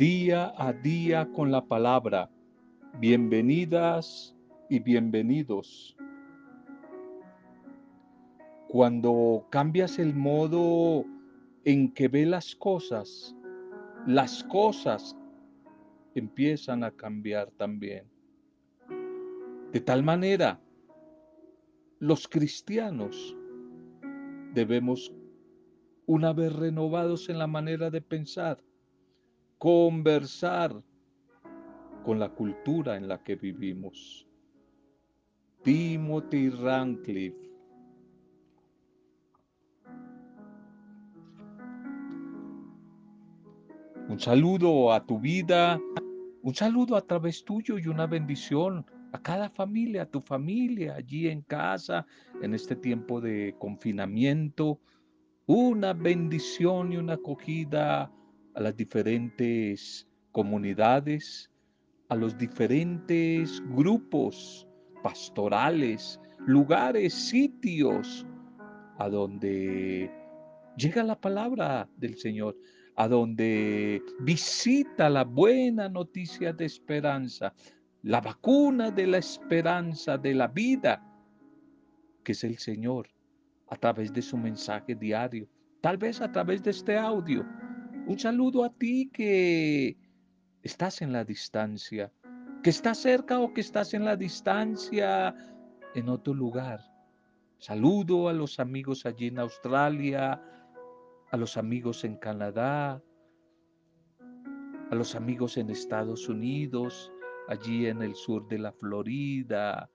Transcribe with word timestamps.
día 0.00 0.54
a 0.56 0.72
día 0.72 1.30
con 1.30 1.52
la 1.52 1.62
palabra. 1.62 2.30
Bienvenidas 3.00 4.34
y 4.70 4.78
bienvenidos. 4.78 5.94
Cuando 8.68 9.46
cambias 9.50 9.98
el 9.98 10.14
modo 10.14 11.04
en 11.66 11.92
que 11.92 12.08
ve 12.08 12.24
las 12.24 12.56
cosas, 12.56 13.36
las 14.06 14.42
cosas 14.44 15.14
empiezan 16.14 16.82
a 16.82 16.92
cambiar 16.92 17.50
también. 17.58 18.06
De 19.70 19.80
tal 19.80 20.02
manera, 20.02 20.58
los 21.98 22.26
cristianos 22.26 23.36
debemos, 24.54 25.12
una 26.06 26.32
vez 26.32 26.54
renovados 26.54 27.28
en 27.28 27.38
la 27.38 27.46
manera 27.46 27.90
de 27.90 28.00
pensar, 28.00 28.64
conversar 29.60 30.74
con 32.02 32.18
la 32.18 32.30
cultura 32.30 32.96
en 32.96 33.06
la 33.06 33.22
que 33.22 33.36
vivimos. 33.36 34.26
Timothy 35.62 36.48
Rancliffe. 36.48 37.50
Un 44.08 44.18
saludo 44.18 44.94
a 44.94 45.04
tu 45.04 45.20
vida, 45.20 45.78
un 46.42 46.54
saludo 46.54 46.96
a 46.96 47.02
través 47.02 47.44
tuyo 47.44 47.78
y 47.78 47.86
una 47.86 48.06
bendición 48.06 48.86
a 49.12 49.20
cada 49.20 49.50
familia, 49.50 50.04
a 50.04 50.06
tu 50.06 50.22
familia, 50.22 50.94
allí 50.94 51.28
en 51.28 51.42
casa, 51.42 52.06
en 52.40 52.54
este 52.54 52.76
tiempo 52.76 53.20
de 53.20 53.54
confinamiento. 53.58 54.80
Una 55.44 55.92
bendición 55.92 56.94
y 56.94 56.96
una 56.96 57.14
acogida 57.14 58.10
a 58.54 58.60
las 58.60 58.76
diferentes 58.76 60.06
comunidades, 60.32 61.50
a 62.08 62.16
los 62.16 62.36
diferentes 62.36 63.62
grupos 63.68 64.66
pastorales, 65.02 66.20
lugares, 66.38 67.14
sitios 67.14 68.26
a 68.98 69.08
donde 69.08 70.10
llega 70.76 71.02
la 71.02 71.18
palabra 71.18 71.88
del 71.96 72.16
Señor, 72.16 72.56
a 72.96 73.08
donde 73.08 74.02
visita 74.20 75.08
la 75.08 75.24
buena 75.24 75.88
noticia 75.88 76.52
de 76.52 76.66
esperanza, 76.66 77.54
la 78.02 78.20
vacuna 78.20 78.90
de 78.90 79.06
la 79.06 79.18
esperanza 79.18 80.18
de 80.18 80.34
la 80.34 80.48
vida, 80.48 81.02
que 82.24 82.32
es 82.32 82.44
el 82.44 82.58
Señor, 82.58 83.08
a 83.68 83.76
través 83.76 84.12
de 84.12 84.20
su 84.20 84.36
mensaje 84.36 84.94
diario, 84.94 85.48
tal 85.80 85.96
vez 85.96 86.20
a 86.20 86.30
través 86.30 86.62
de 86.62 86.70
este 86.70 86.98
audio 86.98 87.46
un 88.10 88.18
saludo 88.18 88.64
a 88.64 88.70
ti 88.70 89.08
que 89.12 89.96
estás 90.62 91.00
en 91.00 91.12
la 91.12 91.24
distancia, 91.24 92.12
que 92.60 92.70
estás 92.70 92.98
cerca 92.98 93.38
o 93.38 93.54
que 93.54 93.60
estás 93.60 93.94
en 93.94 94.04
la 94.04 94.16
distancia 94.16 95.32
en 95.94 96.08
otro 96.08 96.34
lugar. 96.34 96.80
Saludo 97.58 98.28
a 98.28 98.32
los 98.32 98.58
amigos 98.58 99.06
allí 99.06 99.28
en 99.28 99.38
Australia, 99.38 100.42
a 101.30 101.36
los 101.36 101.56
amigos 101.56 102.02
en 102.02 102.16
Canadá, 102.16 103.00
a 104.90 104.94
los 104.96 105.14
amigos 105.14 105.56
en 105.56 105.70
Estados 105.70 106.28
Unidos, 106.28 107.12
allí 107.46 107.86
en 107.86 108.02
el 108.02 108.16
sur 108.16 108.48
de 108.48 108.58
la 108.58 108.72
Florida, 108.72 109.88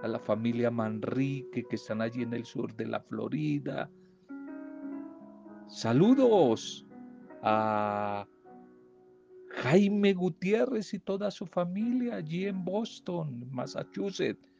a 0.00 0.06
la 0.06 0.20
familia 0.20 0.70
Manrique 0.70 1.64
que 1.68 1.74
están 1.74 2.02
allí 2.02 2.22
en 2.22 2.34
el 2.34 2.44
sur 2.44 2.72
de 2.76 2.86
la 2.86 3.00
Florida. 3.00 3.90
Saludos 5.66 6.87
a 7.42 8.26
Jaime 9.50 10.12
Gutiérrez 10.14 10.94
y 10.94 10.98
toda 10.98 11.30
su 11.30 11.46
familia 11.46 12.16
allí 12.16 12.46
en 12.46 12.64
Boston, 12.64 13.48
Massachusetts. 13.50 14.52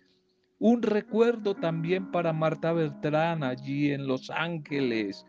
Un 0.59 0.83
recuerdo 0.83 1.55
también 1.55 2.11
para 2.11 2.33
Marta 2.33 2.73
Bertrán 2.73 3.45
allí 3.45 3.93
en 3.93 4.07
Los 4.07 4.29
Ángeles. 4.31 5.25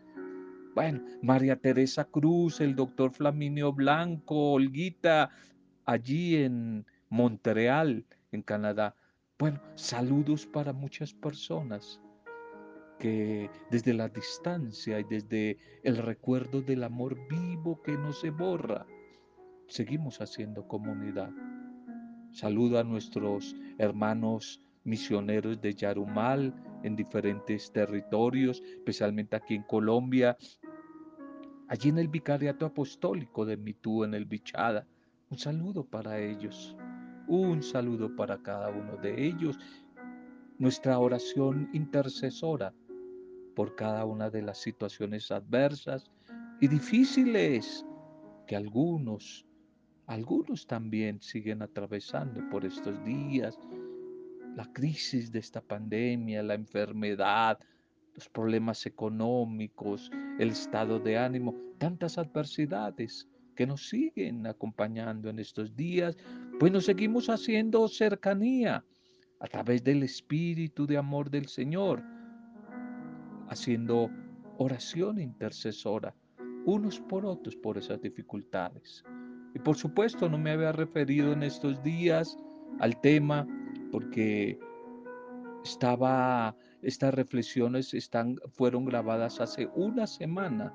Bueno, 0.74 1.02
María 1.22 1.56
Teresa 1.56 2.04
Cruz, 2.04 2.60
el 2.60 2.74
doctor 2.74 3.12
Flaminio 3.12 3.72
Blanco, 3.72 4.52
Olguita, 4.52 5.30
allí 5.84 6.36
en 6.36 6.84
Montreal, 7.08 8.06
en 8.32 8.42
Canadá. 8.42 8.96
Bueno, 9.38 9.60
saludos 9.76 10.46
para 10.46 10.72
muchas 10.72 11.12
personas 11.14 12.00
que 13.00 13.50
desde 13.70 13.94
la 13.94 14.08
distancia 14.08 15.00
y 15.00 15.04
desde 15.04 15.58
el 15.82 15.96
recuerdo 15.96 16.60
del 16.60 16.84
amor 16.84 17.18
vivo 17.28 17.82
que 17.82 17.92
no 17.92 18.12
se 18.12 18.30
borra, 18.30 18.86
seguimos 19.66 20.20
haciendo 20.20 20.68
comunidad. 20.68 21.30
Saludo 22.30 22.78
a 22.78 22.84
nuestros 22.84 23.56
hermanos 23.78 24.62
misioneros 24.84 25.60
de 25.60 25.74
Yarumal 25.74 26.54
en 26.84 26.94
diferentes 26.94 27.72
territorios, 27.72 28.62
especialmente 28.78 29.34
aquí 29.34 29.54
en 29.54 29.62
Colombia, 29.64 30.36
allí 31.68 31.88
en 31.88 31.98
el 31.98 32.08
Vicariato 32.08 32.66
Apostólico 32.66 33.44
de 33.44 33.56
Mitú, 33.56 34.04
en 34.04 34.14
el 34.14 34.26
Bichada. 34.26 34.86
Un 35.30 35.38
saludo 35.38 35.84
para 35.84 36.20
ellos, 36.20 36.76
un 37.28 37.62
saludo 37.62 38.14
para 38.14 38.38
cada 38.42 38.68
uno 38.68 38.96
de 38.96 39.26
ellos. 39.26 39.58
Nuestra 40.58 40.98
oración 40.98 41.70
intercesora 41.72 42.74
por 43.60 43.76
cada 43.76 44.06
una 44.06 44.30
de 44.30 44.40
las 44.40 44.56
situaciones 44.56 45.30
adversas 45.30 46.10
y 46.62 46.66
difíciles 46.66 47.84
que 48.46 48.56
algunos, 48.56 49.44
algunos 50.06 50.66
también 50.66 51.20
siguen 51.20 51.60
atravesando 51.60 52.40
por 52.48 52.64
estos 52.64 53.04
días. 53.04 53.58
La 54.56 54.64
crisis 54.72 55.30
de 55.30 55.40
esta 55.40 55.60
pandemia, 55.60 56.42
la 56.42 56.54
enfermedad, 56.54 57.58
los 58.14 58.30
problemas 58.30 58.86
económicos, 58.86 60.10
el 60.38 60.52
estado 60.52 60.98
de 60.98 61.18
ánimo, 61.18 61.54
tantas 61.76 62.16
adversidades 62.16 63.28
que 63.54 63.66
nos 63.66 63.90
siguen 63.90 64.46
acompañando 64.46 65.28
en 65.28 65.38
estos 65.38 65.76
días, 65.76 66.16
pues 66.58 66.72
nos 66.72 66.86
seguimos 66.86 67.28
haciendo 67.28 67.86
cercanía 67.88 68.82
a 69.38 69.46
través 69.48 69.84
del 69.84 70.02
Espíritu 70.02 70.86
de 70.86 70.96
amor 70.96 71.28
del 71.28 71.46
Señor 71.46 72.02
haciendo 73.50 74.10
oración 74.56 75.20
intercesora 75.20 76.14
unos 76.64 77.00
por 77.00 77.26
otros 77.26 77.56
por 77.56 77.78
esas 77.78 78.00
dificultades. 78.00 79.04
Y 79.54 79.58
por 79.58 79.76
supuesto 79.76 80.28
no 80.28 80.38
me 80.38 80.52
había 80.52 80.72
referido 80.72 81.32
en 81.32 81.42
estos 81.42 81.82
días 81.82 82.38
al 82.78 83.00
tema 83.00 83.46
porque 83.90 84.58
estaba 85.64 86.56
estas 86.82 87.12
reflexiones 87.12 87.92
están 87.92 88.36
fueron 88.52 88.84
grabadas 88.84 89.40
hace 89.40 89.68
una 89.74 90.06
semana. 90.06 90.72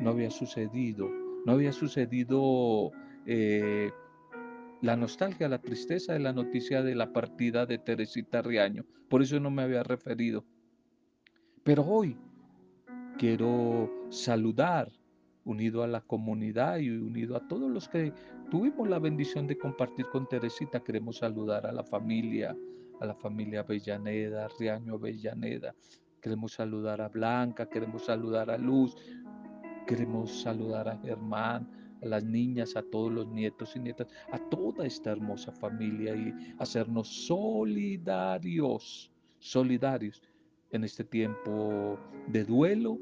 No 0.00 0.10
había 0.10 0.30
sucedido, 0.30 1.10
no 1.44 1.52
había 1.52 1.72
sucedido 1.72 2.92
eh, 3.26 3.90
la 4.80 4.96
nostalgia, 4.96 5.48
la 5.48 5.60
tristeza 5.60 6.12
de 6.12 6.20
la 6.20 6.32
noticia 6.32 6.82
de 6.82 6.94
la 6.94 7.12
partida 7.12 7.66
de 7.66 7.78
Teresita 7.78 8.42
Riaño. 8.42 8.84
Por 9.08 9.22
eso 9.22 9.40
no 9.40 9.50
me 9.50 9.62
había 9.62 9.82
referido. 9.82 10.44
Pero 11.68 11.84
hoy 11.84 12.16
quiero 13.18 13.90
saludar, 14.08 14.90
unido 15.44 15.82
a 15.82 15.86
la 15.86 16.00
comunidad 16.00 16.78
y 16.78 16.88
unido 16.88 17.36
a 17.36 17.46
todos 17.46 17.70
los 17.70 17.86
que 17.90 18.10
tuvimos 18.50 18.88
la 18.88 18.98
bendición 18.98 19.46
de 19.46 19.58
compartir 19.58 20.06
con 20.06 20.26
Teresita, 20.26 20.80
queremos 20.80 21.18
saludar 21.18 21.66
a 21.66 21.72
la 21.72 21.84
familia, 21.84 22.56
a 23.02 23.04
la 23.04 23.14
familia 23.14 23.60
Avellaneda, 23.60 24.48
Riaño 24.58 24.94
Avellaneda, 24.94 25.74
queremos 26.22 26.54
saludar 26.54 27.02
a 27.02 27.10
Blanca, 27.10 27.68
queremos 27.68 28.06
saludar 28.06 28.50
a 28.50 28.56
Luz, 28.56 28.96
queremos 29.86 30.40
saludar 30.40 30.88
a 30.88 30.96
Germán, 30.96 31.70
a 32.02 32.06
las 32.06 32.24
niñas, 32.24 32.76
a 32.76 32.82
todos 32.82 33.12
los 33.12 33.28
nietos 33.28 33.76
y 33.76 33.80
nietas, 33.80 34.06
a 34.32 34.38
toda 34.38 34.86
esta 34.86 35.10
hermosa 35.10 35.52
familia 35.52 36.16
y 36.16 36.32
hacernos 36.58 37.26
solidarios, 37.26 39.12
solidarios 39.38 40.22
en 40.70 40.84
este 40.84 41.04
tiempo 41.04 41.98
de 42.28 42.44
duelo, 42.44 42.98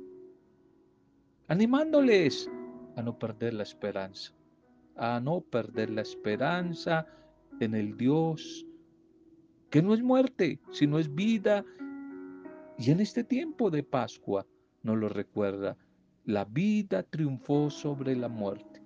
animándoles 1.49 2.51
a 2.97 3.03
no 3.03 3.19
perder 3.19 3.55
la 3.55 3.63
esperanza, 3.63 4.33
a 4.97 5.21
no 5.21 5.41
perder 5.41 5.91
la 5.91 6.03
esperanza 6.03 7.07
en 7.61 7.75
el 7.75 7.97
Dios 7.97 8.67
que 9.71 9.83
no 9.83 9.95
es 9.95 10.03
muerte, 10.03 10.61
sino 10.71 10.99
es 10.99 11.13
vida. 11.15 11.65
Y 12.79 12.91
en 12.91 13.01
este 13.01 13.25
tiempo 13.25 13.71
de 13.71 13.83
Pascua 13.83 14.47
nos 14.83 14.97
lo 14.97 15.09
recuerda, 15.09 15.77
la 16.25 16.45
vida 16.45 17.03
triunfó 17.03 17.71
sobre 17.71 18.15
la 18.17 18.29
muerte. 18.29 18.83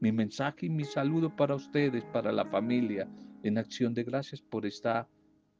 Mi 0.00 0.12
mensaje 0.12 0.66
y 0.66 0.70
mi 0.70 0.84
saludo 0.84 1.34
para 1.34 1.54
ustedes, 1.54 2.04
para 2.06 2.30
la 2.30 2.44
familia, 2.44 3.08
en 3.42 3.58
acción 3.58 3.94
de 3.94 4.04
gracias 4.04 4.42
por 4.42 4.66
esta 4.66 5.08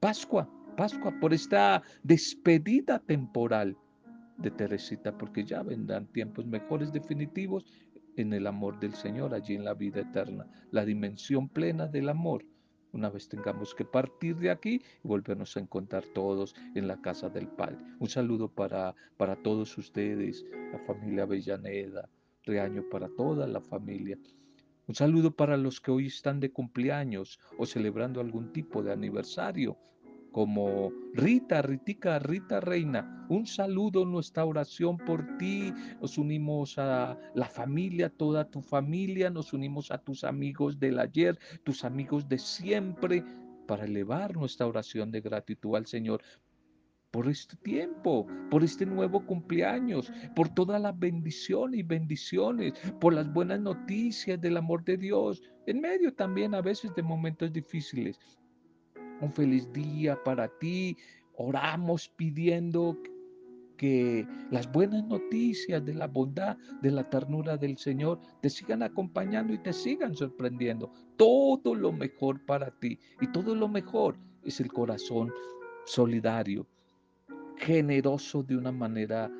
Pascua 0.00 0.48
Pascua, 0.76 1.18
por 1.20 1.32
esta 1.32 1.82
despedida 2.02 2.98
temporal 2.98 3.76
de 4.36 4.50
Teresita, 4.50 5.16
porque 5.16 5.42
ya 5.42 5.62
vendrán 5.62 6.06
tiempos 6.08 6.44
mejores 6.46 6.92
definitivos 6.92 7.64
en 8.16 8.34
el 8.34 8.46
amor 8.46 8.78
del 8.78 8.94
Señor, 8.94 9.32
allí 9.34 9.54
en 9.54 9.64
la 9.64 9.74
vida 9.74 10.02
eterna, 10.02 10.46
la 10.70 10.84
dimensión 10.84 11.48
plena 11.48 11.86
del 11.86 12.10
amor. 12.10 12.44
Una 12.92 13.08
vez 13.10 13.28
tengamos 13.28 13.74
que 13.74 13.84
partir 13.84 14.36
de 14.36 14.50
aquí 14.50 14.82
y 15.02 15.08
volvernos 15.08 15.56
a 15.56 15.60
encontrar 15.60 16.04
todos 16.14 16.54
en 16.74 16.86
la 16.86 17.00
casa 17.00 17.28
del 17.30 17.48
Padre. 17.48 17.78
Un 17.98 18.08
saludo 18.08 18.48
para, 18.48 18.94
para 19.16 19.36
todos 19.36 19.76
ustedes, 19.78 20.44
la 20.72 20.78
familia 20.80 21.24
Avellaneda, 21.24 22.08
Reaño 22.44 22.84
para 22.90 23.08
toda 23.08 23.46
la 23.46 23.60
familia. 23.60 24.18
Un 24.86 24.94
saludo 24.94 25.34
para 25.34 25.56
los 25.56 25.80
que 25.80 25.90
hoy 25.90 26.06
están 26.06 26.38
de 26.38 26.52
cumpleaños 26.52 27.40
o 27.58 27.66
celebrando 27.66 28.20
algún 28.20 28.52
tipo 28.52 28.82
de 28.82 28.92
aniversario 28.92 29.76
como 30.32 30.92
Rita, 31.14 31.62
Ritica, 31.62 32.18
Rita 32.18 32.60
Reina. 32.60 33.26
Un 33.28 33.46
saludo, 33.46 34.04
nuestra 34.04 34.44
oración 34.44 34.98
por 34.98 35.38
ti. 35.38 35.72
Nos 36.00 36.18
unimos 36.18 36.78
a 36.78 37.18
la 37.34 37.46
familia, 37.46 38.10
toda 38.10 38.48
tu 38.48 38.60
familia, 38.60 39.30
nos 39.30 39.52
unimos 39.52 39.90
a 39.90 39.98
tus 39.98 40.24
amigos 40.24 40.78
del 40.78 40.98
ayer, 40.98 41.38
tus 41.64 41.84
amigos 41.84 42.28
de 42.28 42.38
siempre, 42.38 43.24
para 43.66 43.84
elevar 43.84 44.36
nuestra 44.36 44.66
oración 44.66 45.10
de 45.10 45.20
gratitud 45.20 45.74
al 45.76 45.86
Señor 45.86 46.22
por 47.10 47.28
este 47.28 47.56
tiempo, 47.56 48.26
por 48.50 48.62
este 48.62 48.84
nuevo 48.84 49.24
cumpleaños, 49.24 50.12
por 50.34 50.50
toda 50.50 50.78
la 50.78 50.92
bendición 50.92 51.74
y 51.74 51.82
bendiciones, 51.82 52.74
por 53.00 53.14
las 53.14 53.32
buenas 53.32 53.60
noticias 53.60 54.40
del 54.40 54.58
amor 54.58 54.84
de 54.84 54.98
Dios, 54.98 55.42
en 55.66 55.80
medio 55.80 56.12
también 56.12 56.54
a 56.54 56.60
veces 56.60 56.94
de 56.94 57.02
momentos 57.02 57.52
difíciles 57.52 58.18
un 59.20 59.32
feliz 59.32 59.70
día 59.72 60.22
para 60.22 60.48
ti. 60.48 60.96
Oramos 61.36 62.08
pidiendo 62.16 62.96
que 63.76 64.26
las 64.50 64.70
buenas 64.72 65.04
noticias 65.04 65.84
de 65.84 65.94
la 65.94 66.06
bondad, 66.06 66.56
de 66.80 66.90
la 66.90 67.08
ternura 67.08 67.56
del 67.56 67.76
Señor 67.76 68.20
te 68.40 68.48
sigan 68.48 68.82
acompañando 68.82 69.52
y 69.52 69.58
te 69.58 69.72
sigan 69.72 70.14
sorprendiendo. 70.14 70.90
Todo 71.16 71.74
lo 71.74 71.92
mejor 71.92 72.44
para 72.46 72.70
ti 72.70 72.98
y 73.20 73.26
todo 73.28 73.54
lo 73.54 73.68
mejor 73.68 74.16
es 74.42 74.60
el 74.60 74.72
corazón 74.72 75.32
solidario, 75.84 76.66
generoso 77.56 78.42
de 78.42 78.56
una 78.56 78.72
manera 78.72 79.30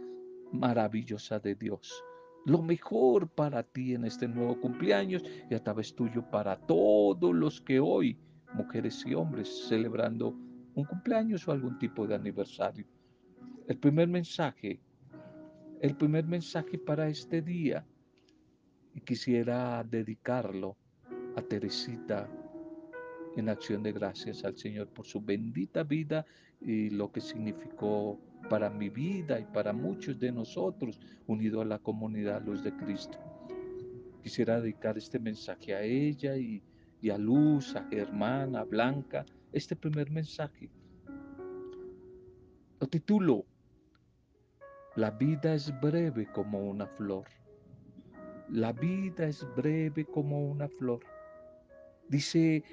maravillosa 0.53 1.39
de 1.39 1.55
Dios. 1.55 2.03
Lo 2.45 2.63
mejor 2.63 3.29
para 3.29 3.63
ti 3.63 3.95
en 3.95 4.05
este 4.05 4.29
nuevo 4.29 4.61
cumpleaños 4.61 5.25
y 5.51 5.55
a 5.55 5.63
través 5.63 5.95
tuyo 5.95 6.23
para 6.31 6.57
todos 6.57 7.35
los 7.35 7.61
que 7.61 7.81
hoy 7.81 8.17
mujeres 8.57 9.05
y 9.07 9.15
hombres 9.15 9.69
celebrando 9.69 10.35
un 10.75 10.85
cumpleaños 10.85 11.47
o 11.47 11.53
algún 11.53 11.79
tipo 11.79 12.07
de 12.07 12.15
aniversario. 12.15 12.87
El 13.69 13.79
primer 13.79 14.09
mensaje, 14.09 14.81
el 15.81 15.97
primer 15.97 16.27
mensaje 16.27 16.79
para 16.79 17.09
este 17.09 17.43
día, 17.43 17.87
y 18.95 19.01
quisiera 19.01 19.85
dedicarlo 19.85 20.77
a 21.37 21.43
Teresita 21.43 22.29
en 23.37 23.51
acción 23.51 23.83
de 23.83 23.93
gracias 23.93 24.45
al 24.45 24.57
Señor 24.57 24.89
por 24.89 25.07
su 25.07 25.21
bendita 25.21 25.83
vida 25.83 26.25
y 26.63 26.89
lo 26.89 27.13
que 27.13 27.21
significó 27.21 28.19
para 28.49 28.71
mi 28.71 28.89
vida 28.89 29.39
y 29.39 29.45
para 29.45 29.75
muchos 29.75 30.19
de 30.19 30.33
nosotros 30.33 30.99
unido 31.27 31.61
a 31.61 31.67
la 31.67 31.79
comunidad 31.79 32.43
Luz 32.43 32.65
de 32.65 32.75
Cristo. 32.75 33.19
Quisiera 34.23 34.61
dedicar 34.61 34.97
este 34.97 35.19
mensaje 35.19 35.75
a 35.75 35.83
ella 35.83 36.37
y 36.37 36.63
y 37.07 37.11
a 37.11 37.19
Luz, 37.19 37.77
a 37.77 37.87
Germán, 37.89 38.57
a 38.57 38.65
Blanca, 38.65 39.25
este 39.53 39.77
primer 39.77 40.11
mensaje. 40.11 40.69
Lo 42.81 42.89
titulo, 42.89 43.47
La 44.97 45.13
vida 45.13 45.55
es 45.55 45.73
breve 45.81 46.27
como 46.33 46.69
una 46.69 46.89
flor. 46.89 47.27
La 48.49 48.73
vida 48.73 49.29
es 49.29 49.47
breve 49.55 50.05
como 50.05 50.51
una 50.51 50.69
flor. 50.69 50.99
Dice 52.09 52.65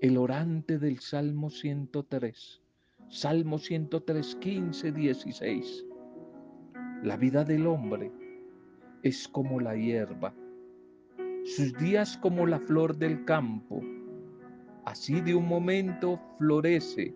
el 0.00 0.16
orante 0.16 0.78
del 0.78 0.98
Salmo 1.00 1.50
103, 1.50 2.62
Salmo 3.10 3.58
103, 3.58 4.36
15, 4.36 4.92
16. 4.92 5.84
La 7.02 7.18
vida 7.18 7.44
del 7.44 7.66
hombre 7.66 8.10
es 9.02 9.28
como 9.28 9.60
la 9.60 9.76
hierba 9.76 10.32
sus 11.44 11.72
días 11.74 12.16
como 12.18 12.46
la 12.46 12.60
flor 12.60 12.96
del 12.96 13.24
campo. 13.24 13.80
Así 14.84 15.20
de 15.20 15.34
un 15.34 15.46
momento 15.46 16.20
florece 16.38 17.14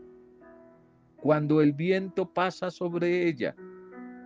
cuando 1.17 1.61
el 1.61 1.73
viento 1.73 2.32
pasa 2.32 2.70
sobre 2.70 3.26
ella, 3.26 3.55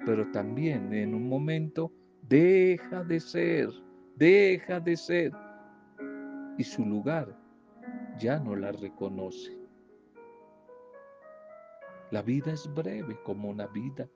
pero 0.04 0.30
también 0.32 0.92
en 0.92 1.14
un 1.14 1.28
momento 1.28 1.92
deja 2.28 3.02
de 3.04 3.20
ser, 3.20 3.70
deja 4.16 4.80
de 4.80 4.96
ser, 4.96 5.32
y 6.58 6.64
su 6.64 6.84
lugar 6.84 7.34
ya 8.18 8.38
no 8.38 8.54
la 8.54 8.72
reconoce. 8.72 9.56
La 12.10 12.22
vida 12.22 12.52
es 12.52 12.68
breve 12.74 13.18
como 13.24 13.48
una 13.48 13.66
vida, 13.68 14.08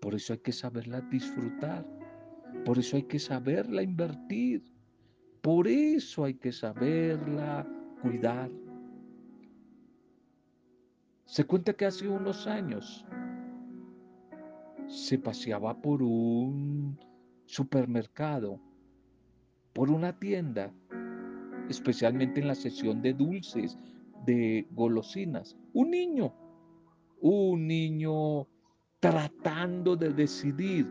por 0.00 0.14
eso 0.14 0.32
hay 0.32 0.40
que 0.40 0.52
saberla 0.52 1.00
disfrutar, 1.02 1.86
por 2.64 2.78
eso 2.78 2.96
hay 2.96 3.04
que 3.04 3.18
saberla 3.18 3.82
invertir, 3.82 4.62
por 5.40 5.68
eso 5.68 6.24
hay 6.24 6.34
que 6.34 6.52
saberla 6.52 7.66
cuidar. 8.02 8.50
Se 11.24 11.44
cuenta 11.44 11.72
que 11.72 11.86
hace 11.86 12.08
unos 12.08 12.46
años 12.46 13.04
se 14.86 15.18
paseaba 15.18 15.80
por 15.80 16.02
un 16.02 16.98
supermercado, 17.46 18.60
por 19.74 19.90
una 19.90 20.18
tienda, 20.18 20.72
especialmente 21.68 22.40
en 22.40 22.48
la 22.48 22.54
sesión 22.54 23.02
de 23.02 23.12
dulces, 23.12 23.78
de 24.24 24.66
golosinas. 24.70 25.56
Un 25.74 25.90
niño, 25.90 26.34
un 27.20 27.66
niño 27.66 28.46
tratando 29.00 29.96
de 29.96 30.12
decidir 30.12 30.88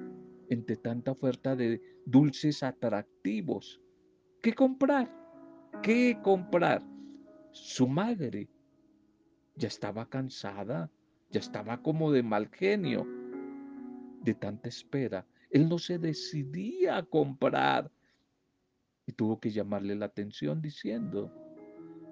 entre 0.49 0.77
tanta 0.77 1.11
oferta 1.11 1.55
de 1.55 1.81
dulces 2.05 2.63
atractivos 2.63 3.81
¿Qué 4.47 4.53
comprar? 4.53 5.11
¿Qué 5.83 6.17
comprar? 6.23 6.81
Su 7.51 7.85
madre 7.85 8.47
ya 9.57 9.67
estaba 9.67 10.07
cansada, 10.07 10.89
ya 11.29 11.41
estaba 11.41 11.81
como 11.81 12.13
de 12.13 12.23
mal 12.23 12.47
genio, 12.47 13.05
de 14.21 14.33
tanta 14.35 14.69
espera. 14.69 15.27
Él 15.49 15.67
no 15.67 15.77
se 15.77 15.99
decidía 15.99 16.95
a 16.95 17.03
comprar 17.03 17.91
y 19.05 19.11
tuvo 19.11 19.37
que 19.37 19.51
llamarle 19.51 19.95
la 19.95 20.05
atención 20.05 20.61
diciendo, 20.61 21.29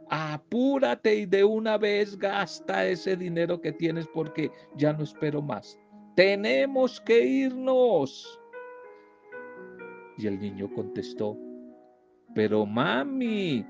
apúrate 0.10 1.16
y 1.16 1.26
de 1.26 1.46
una 1.46 1.78
vez 1.78 2.18
gasta 2.18 2.86
ese 2.86 3.16
dinero 3.16 3.62
que 3.62 3.72
tienes 3.72 4.10
porque 4.10 4.52
ya 4.76 4.92
no 4.92 5.06
espero 5.06 5.42
más. 5.42 5.80
Tenemos 6.18 7.00
que 7.00 7.26
irnos. 7.26 8.42
Y 10.18 10.28
el 10.28 10.38
niño 10.38 10.70
contestó, 10.74 11.45
pero 12.36 12.66
mami, 12.66 13.66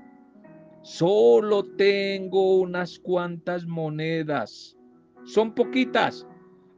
solo 0.82 1.62
tengo 1.76 2.56
unas 2.58 2.98
cuantas 2.98 3.64
monedas. 3.64 4.76
Son 5.24 5.54
poquitas. 5.54 6.26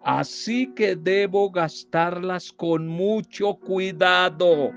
Así 0.02 0.72
que 0.74 0.94
debo 0.94 1.50
gastarlas 1.50 2.52
con 2.52 2.86
mucho 2.86 3.54
cuidado. 3.54 4.70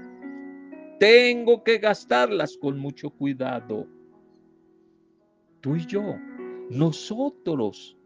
Tengo 0.99 1.63
que 1.63 1.79
gastarlas 1.79 2.57
con 2.57 2.79
mucho 2.79 3.09
cuidado. 3.09 3.85
Tú 5.59 5.75
y 5.75 5.85
yo, 5.85 6.15
nosotros, 6.69 7.97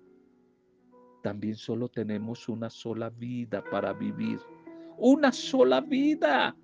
también 1.22 1.56
solo 1.56 1.90
tenemos 1.90 2.50
una 2.50 2.72
sola 2.72 3.12
vida 3.12 3.64
para 3.70 3.94
vivir. 3.94 4.40
Una 4.98 5.32
sola 5.32 5.80
vida 5.82 6.56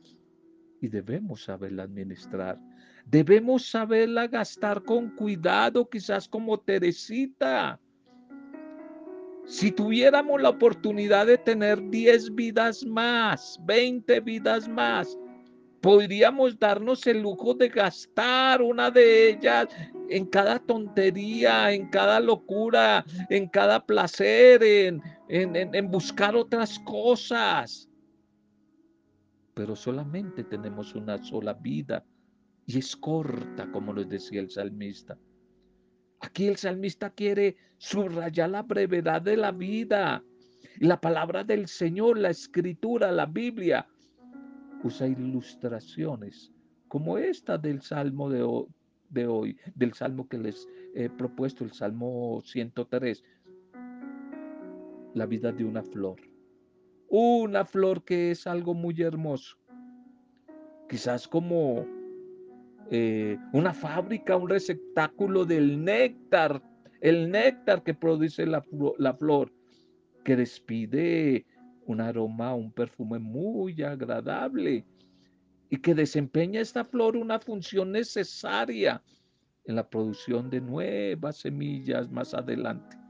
y 0.82 0.88
debemos 0.88 1.44
saberla 1.44 1.84
administrar. 1.84 2.60
Debemos 3.06 3.70
saberla 3.70 4.28
gastar 4.28 4.84
con 4.84 5.12
cuidado, 5.12 5.88
quizás 5.88 6.28
como 6.28 6.60
Teresita. 6.60 7.80
Si 9.46 9.72
tuviéramos 9.72 10.42
la 10.42 10.50
oportunidad 10.50 11.28
de 11.28 11.38
tener 11.38 11.90
10 11.90 12.34
vidas 12.34 12.84
más, 12.86 13.60
20 13.64 14.20
vidas 14.22 14.68
más, 14.68 15.18
podríamos 15.82 16.58
darnos 16.58 17.06
el 17.06 17.22
lujo 17.22 17.54
de 17.54 17.70
gastar 17.70 18.62
una 18.62 18.90
de 18.90 19.30
ellas 19.30 19.68
en 20.10 20.26
cada 20.26 20.58
tontería, 20.60 21.72
en 21.72 21.90
cada 21.90 22.20
locura, 22.20 23.06
en 23.30 23.48
cada 23.48 23.86
placer, 23.86 24.64
en, 24.64 25.02
en, 25.30 25.56
en 25.56 25.92
buscar 25.92 26.36
otras 26.36 26.80
cosas 26.80 27.91
pero 29.62 29.76
solamente 29.76 30.44
tenemos 30.44 30.96
una 30.96 31.24
sola 31.24 31.54
vida 31.54 32.04
y 32.66 32.80
es 32.80 32.96
corta, 32.96 33.72
como 33.72 33.94
nos 33.94 34.10
decía 34.10 34.42
el 34.42 34.50
salmista. 34.50 35.20
Aquí 36.20 36.48
el 36.48 36.58
salmista 36.58 37.12
quiere 37.12 37.58
subrayar 37.78 38.50
la 38.50 38.64
brevedad 38.64 39.22
de 39.22 39.38
la 39.38 39.52
vida. 39.52 40.24
La 40.80 41.00
palabra 41.00 41.44
del 41.44 41.68
Señor, 41.68 42.18
la 42.18 42.32
escritura, 42.32 43.12
la 43.12 43.28
Biblia, 43.28 43.88
usa 44.84 45.06
ilustraciones 45.06 46.52
como 46.88 47.20
esta 47.20 47.60
del 47.60 47.84
Salmo 47.84 48.32
de, 48.32 48.42
hoy, 49.28 49.58
del 49.76 49.94
Salmo 49.94 50.28
que 50.28 50.40
les 50.40 50.68
he 50.96 51.08
propuesto, 51.08 51.64
el 51.64 51.72
Salmo 51.72 52.42
103, 52.44 53.24
la 55.14 55.28
vida 55.28 55.52
de 55.52 55.66
una 55.66 55.84
flor. 55.84 56.31
Una 57.14 57.66
flor 57.66 58.06
que 58.06 58.32
es 58.32 58.48
algo 58.48 58.74
muy 58.74 59.02
hermoso. 59.02 59.58
Quizás 60.88 61.28
como 61.28 61.86
eh, 62.90 63.38
una 63.52 63.74
fábrica, 63.74 64.38
un 64.38 64.48
receptáculo 64.48 65.44
del 65.44 65.84
néctar, 65.84 66.64
el 67.02 67.30
néctar 67.30 67.84
que 67.84 67.94
produce 67.94 68.46
la, 68.46 68.64
la 68.98 69.14
flor, 69.14 69.52
que 70.24 70.38
despide 70.38 71.46
un 71.86 72.00
aroma, 72.00 72.56
un 72.56 72.72
perfume 72.72 73.20
muy 73.20 73.84
agradable 73.84 74.86
y 75.70 75.78
que 75.78 75.94
desempeña 75.94 76.62
esta 76.62 76.86
flor 76.86 77.18
una 77.18 77.40
función 77.40 77.92
necesaria 77.92 79.04
en 79.66 79.76
la 79.76 79.90
producción 79.90 80.50
de 80.50 80.62
nuevas 80.62 81.38
semillas 81.38 82.10
más 82.10 82.34
adelante. 82.34 83.01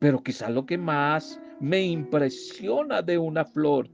Pero 0.00 0.22
quizá 0.22 0.48
lo 0.48 0.66
que 0.66 0.78
más 0.78 1.40
me 1.60 1.82
impresiona 1.82 3.02
de 3.02 3.18
una 3.18 3.44
flor 3.44 3.88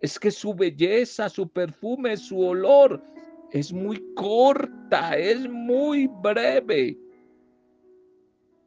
es 0.00 0.18
que 0.18 0.30
su 0.30 0.54
belleza, 0.54 1.28
su 1.28 1.48
perfume, 1.48 2.16
su 2.16 2.40
olor 2.40 3.04
es 3.52 3.72
muy 3.72 4.02
corta, 4.14 5.16
es 5.16 5.48
muy 5.48 6.06
breve. 6.06 6.98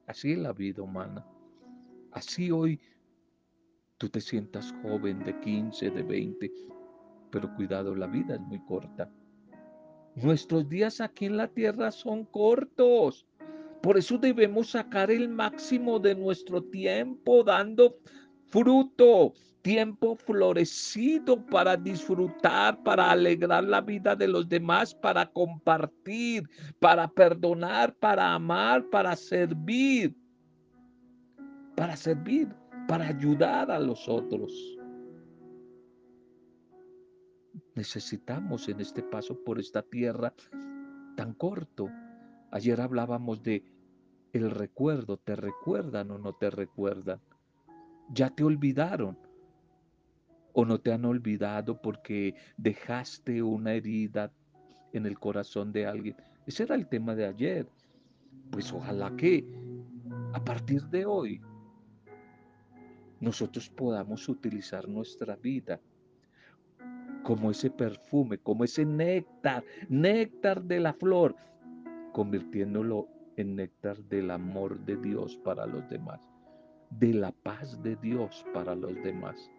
Así 0.06 0.34
es 0.34 0.38
la 0.38 0.54
vida 0.54 0.84
humana. 0.84 1.26
Así 2.12 2.52
hoy 2.52 2.80
tú 3.98 4.08
te 4.08 4.22
sientas 4.22 4.74
joven 4.84 5.24
de 5.24 5.40
15, 5.40 5.90
de 5.90 6.04
20, 6.04 6.52
pero 7.32 7.54
cuidado, 7.56 7.96
la 7.96 8.08
vida 8.08 8.36
es 8.36 8.42
muy 8.42 8.60
corta. 8.66 9.10
Nuestros 10.16 10.70
días 10.70 11.02
aquí 11.02 11.26
en 11.26 11.38
la 11.38 11.48
tierra 11.48 11.90
son 11.92 12.26
cortos. 12.26 13.26
Por 13.82 13.98
eso 13.98 14.18
debemos 14.18 14.72
sacar 14.72 15.10
el 15.10 15.28
máximo 15.28 16.00
de 16.00 16.14
nuestro 16.16 16.64
tiempo 16.64 17.44
dando 17.44 17.98
fruto, 18.48 19.34
tiempo 19.62 20.16
florecido 20.16 21.44
para 21.46 21.78
disfrutar, 21.78 22.82
para 22.84 23.12
alegrar 23.12 23.64
la 23.64 23.82
vida 23.82 24.16
de 24.16 24.28
los 24.28 24.48
demás, 24.48 24.94
para 24.94 25.26
compartir, 25.26 26.48
para 26.80 27.08
perdonar, 27.08 27.96
para 27.96 28.34
amar, 28.34 28.88
para 28.90 29.16
servir, 29.16 30.16
para 31.76 31.96
servir, 31.96 32.50
para 32.88 33.08
ayudar 33.08 33.72
a 33.72 33.80
los 33.80 34.08
otros. 34.08 34.78
Necesitamos 37.74 38.68
en 38.68 38.82
este 38.82 39.02
paso 39.02 39.42
por 39.44 39.60
esta 39.60 39.82
tierra 39.82 40.34
tan 41.16 41.34
corto. 41.34 41.90
Ayer 42.52 42.82
hablábamos 42.82 43.42
de 43.42 43.64
el 44.34 44.52
recuerdo, 44.52 45.18
¿te 45.18 45.36
recuerdan 45.36 46.12
o 46.12 46.18
no 46.18 46.34
te 46.34 46.50
recuerdan? 46.50 47.20
ya 48.14 48.30
te 48.30 48.44
olvidaron 48.44 49.18
o 50.54 50.66
no 50.66 50.80
te 50.80 50.92
han 50.92 51.06
olvidado 51.06 51.82
porque 51.82 52.36
dejaste 52.58 53.42
una 53.42 53.74
herida 53.74 54.32
en 54.92 55.06
el 55.06 55.18
corazón 55.18 55.72
de 55.72 55.86
alguien. 55.86 56.16
Ese 56.46 56.64
era 56.64 56.76
el 56.76 56.88
tema 56.88 57.16
de 57.16 57.26
ayer. 57.26 57.70
Pues 58.50 58.74
ojalá 58.74 59.16
que 59.16 59.46
a 60.34 60.44
partir 60.44 60.82
de 60.88 61.06
hoy 61.06 61.42
nosotros 63.22 63.70
podamos 63.70 64.28
utilizar 64.28 64.90
nuestra 64.90 65.38
vida 65.38 65.80
como 67.24 67.52
ese 67.52 67.70
perfume, 67.70 68.40
como 68.40 68.66
ese 68.66 68.84
néctar, 68.84 69.64
néctar 69.88 70.64
de 70.64 70.82
la 70.82 70.94
flor, 70.94 71.36
convirtiéndolo 72.12 73.08
en 73.42 73.56
néctar 73.56 73.98
del 74.06 74.32
amor 74.32 74.80
de 74.86 74.96
Dios 74.98 75.38
para 75.44 75.66
los 75.66 75.88
demás 75.90 76.22
de 77.00 77.14
la 77.14 77.32
paz 77.32 77.82
de 77.82 77.96
Dios 77.98 78.46
para 78.54 78.76
los 78.76 78.94
demás, 79.04 79.50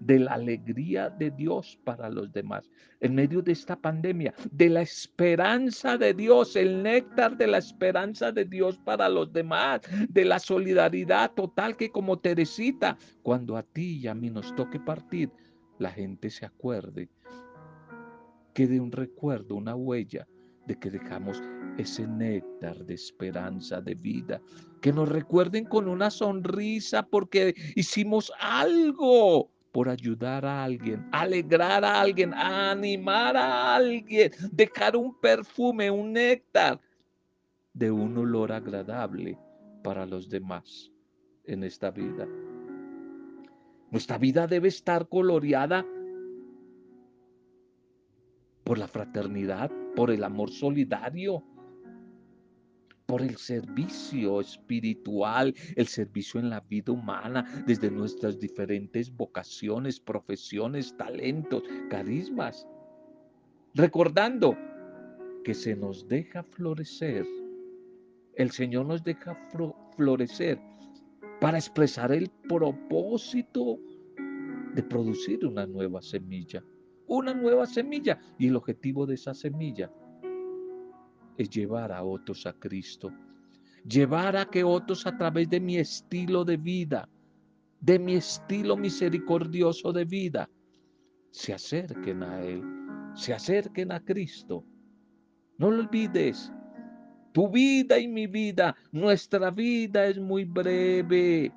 de 0.00 0.18
la 0.18 0.32
alegría 0.32 1.08
de 1.08 1.30
Dios 1.30 1.78
para 1.84 2.10
los 2.10 2.32
demás, 2.32 2.70
en 3.00 3.14
medio 3.14 3.42
de 3.42 3.52
esta 3.52 3.76
pandemia, 3.76 4.34
de 4.50 4.68
la 4.68 4.82
esperanza 4.82 5.96
de 5.96 6.12
Dios, 6.12 6.56
el 6.56 6.82
néctar 6.82 7.36
de 7.36 7.46
la 7.46 7.58
esperanza 7.58 8.32
de 8.32 8.44
Dios 8.44 8.78
para 8.78 9.08
los 9.08 9.32
demás, 9.32 9.80
de 10.08 10.24
la 10.24 10.38
solidaridad 10.38 11.32
total 11.32 11.76
que 11.76 11.90
como 11.90 12.18
Teresita, 12.18 12.98
cuando 13.22 13.56
a 13.56 13.62
ti 13.62 13.98
y 13.98 14.06
a 14.06 14.14
mí 14.14 14.30
nos 14.30 14.54
toque 14.54 14.78
partir, 14.78 15.30
la 15.78 15.90
gente 15.90 16.30
se 16.30 16.44
acuerde, 16.44 17.08
quede 18.52 18.78
un 18.78 18.92
recuerdo, 18.92 19.54
una 19.54 19.74
huella 19.74 20.28
de 20.66 20.78
que 20.78 20.90
dejamos 20.90 21.42
ese 21.78 22.06
néctar 22.06 22.84
de 22.84 22.94
esperanza, 22.94 23.80
de 23.80 23.94
vida. 23.94 24.40
Que 24.80 24.92
nos 24.92 25.08
recuerden 25.08 25.64
con 25.64 25.88
una 25.88 26.10
sonrisa 26.10 27.02
porque 27.02 27.54
hicimos 27.74 28.32
algo 28.38 29.50
por 29.72 29.88
ayudar 29.88 30.46
a 30.46 30.62
alguien, 30.62 31.04
alegrar 31.10 31.84
a 31.84 32.00
alguien, 32.00 32.32
animar 32.32 33.36
a 33.36 33.74
alguien, 33.74 34.30
dejar 34.52 34.96
un 34.96 35.18
perfume, 35.20 35.90
un 35.90 36.12
néctar 36.12 36.80
de 37.72 37.90
un 37.90 38.16
olor 38.16 38.52
agradable 38.52 39.36
para 39.82 40.06
los 40.06 40.28
demás 40.28 40.92
en 41.44 41.64
esta 41.64 41.90
vida. 41.90 42.28
Nuestra 43.90 44.16
vida 44.16 44.46
debe 44.46 44.68
estar 44.68 45.08
coloreada 45.08 45.84
por 48.64 48.78
la 48.78 48.88
fraternidad, 48.88 49.70
por 49.94 50.10
el 50.10 50.24
amor 50.24 50.50
solidario, 50.50 51.42
por 53.06 53.22
el 53.22 53.36
servicio 53.36 54.40
espiritual, 54.40 55.54
el 55.76 55.86
servicio 55.86 56.40
en 56.40 56.50
la 56.50 56.60
vida 56.60 56.92
humana, 56.92 57.64
desde 57.66 57.90
nuestras 57.90 58.38
diferentes 58.38 59.14
vocaciones, 59.14 60.00
profesiones, 60.00 60.96
talentos, 60.96 61.62
carismas. 61.90 62.66
Recordando 63.74 64.56
que 65.44 65.54
se 65.54 65.76
nos 65.76 66.08
deja 66.08 66.42
florecer, 66.42 67.26
el 68.36 68.50
Señor 68.50 68.86
nos 68.86 69.02
deja 69.04 69.36
florecer 69.96 70.58
para 71.40 71.58
expresar 71.58 72.12
el 72.12 72.30
propósito 72.48 73.78
de 74.74 74.82
producir 74.82 75.46
una 75.46 75.66
nueva 75.66 76.00
semilla 76.00 76.62
una 77.06 77.34
nueva 77.34 77.66
semilla 77.66 78.18
y 78.38 78.48
el 78.48 78.56
objetivo 78.56 79.06
de 79.06 79.14
esa 79.14 79.34
semilla 79.34 79.90
es 81.36 81.50
llevar 81.50 81.92
a 81.92 82.02
otros 82.02 82.46
a 82.46 82.52
Cristo, 82.52 83.12
llevar 83.86 84.36
a 84.36 84.46
que 84.46 84.64
otros 84.64 85.06
a 85.06 85.16
través 85.16 85.48
de 85.48 85.60
mi 85.60 85.76
estilo 85.76 86.44
de 86.44 86.56
vida, 86.56 87.08
de 87.80 87.98
mi 87.98 88.14
estilo 88.14 88.76
misericordioso 88.76 89.92
de 89.92 90.04
vida, 90.04 90.48
se 91.30 91.52
acerquen 91.52 92.22
a 92.22 92.40
Él, 92.42 92.62
se 93.14 93.34
acerquen 93.34 93.92
a 93.92 94.00
Cristo. 94.00 94.64
No 95.58 95.70
lo 95.70 95.82
olvides, 95.82 96.52
tu 97.32 97.48
vida 97.48 97.98
y 97.98 98.08
mi 98.08 98.26
vida, 98.26 98.74
nuestra 98.92 99.50
vida 99.50 100.06
es 100.06 100.18
muy 100.18 100.44
breve. 100.44 101.52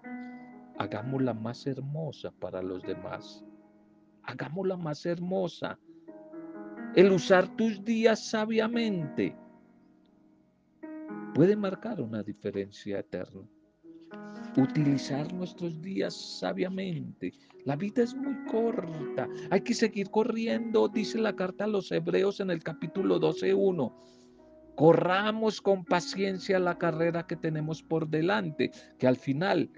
Hagámosla 0.78 1.34
más 1.34 1.66
hermosa 1.66 2.32
para 2.32 2.62
los 2.62 2.84
demás 2.84 3.44
hagámosla 4.28 4.78
más 4.78 5.06
hermosa. 5.06 5.80
El 6.96 7.12
usar 7.12 7.48
tus 7.56 7.84
días 7.84 8.30
sabiamente 8.30 9.36
puede 11.34 11.56
marcar 11.56 12.02
una 12.02 12.24
diferencia 12.24 13.00
eterna. 13.00 13.48
Utilizar 14.58 15.32
nuestros 15.34 15.82
días 15.82 16.16
sabiamente. 16.40 17.32
La 17.66 17.76
vida 17.76 18.04
es 18.04 18.16
muy 18.16 18.36
corta. 18.46 19.28
Hay 19.52 19.62
que 19.62 19.74
seguir 19.74 20.10
corriendo, 20.10 20.88
dice 20.88 21.20
la 21.20 21.36
carta 21.36 21.66
a 21.66 21.68
los 21.68 21.92
hebreos 21.92 22.40
en 22.40 22.50
el 22.50 22.64
capítulo 22.64 23.20
12.1. 23.20 23.94
Corramos 24.76 25.62
con 25.62 25.86
paciencia 25.86 26.60
la 26.60 26.78
carrera 26.78 27.28
que 27.28 27.36
tenemos 27.36 27.84
por 27.84 28.08
delante, 28.08 28.72
que 28.98 29.08
al 29.08 29.18
final 29.18 29.70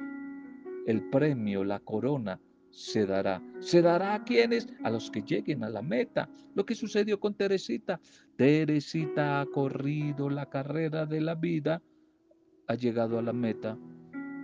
el 0.86 1.10
premio, 1.10 1.64
la 1.64 1.80
corona, 1.80 2.40
se 2.80 3.06
dará. 3.06 3.42
Se 3.60 3.82
dará 3.82 4.14
a 4.14 4.24
quienes, 4.24 4.68
a 4.84 4.90
los 4.90 5.12
que 5.12 5.22
lleguen 5.22 5.66
a 5.66 5.70
la 5.70 5.82
meta. 5.82 6.30
Lo 6.56 6.66
que 6.66 6.76
sucedió 6.76 7.20
con 7.20 7.36
Teresita. 7.36 8.00
Teresita 8.38 9.42
ha 9.42 9.46
corrido 9.48 10.30
la 10.30 10.50
carrera 10.50 11.06
de 11.06 11.20
la 11.20 11.36
vida, 11.36 11.82
ha 12.68 12.76
llegado 12.76 13.20
a 13.20 13.22
la 13.22 13.34
meta, 13.34 13.78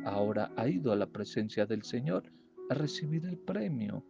ahora 0.04 0.52
ha 0.58 0.68
ido 0.68 0.92
a 0.92 0.98
la 0.98 1.08
presencia 1.08 1.66
del 1.66 1.84
Señor 1.84 2.24
a 2.70 2.74
recibir 2.74 3.26
el 3.26 3.38
premio, 3.38 4.06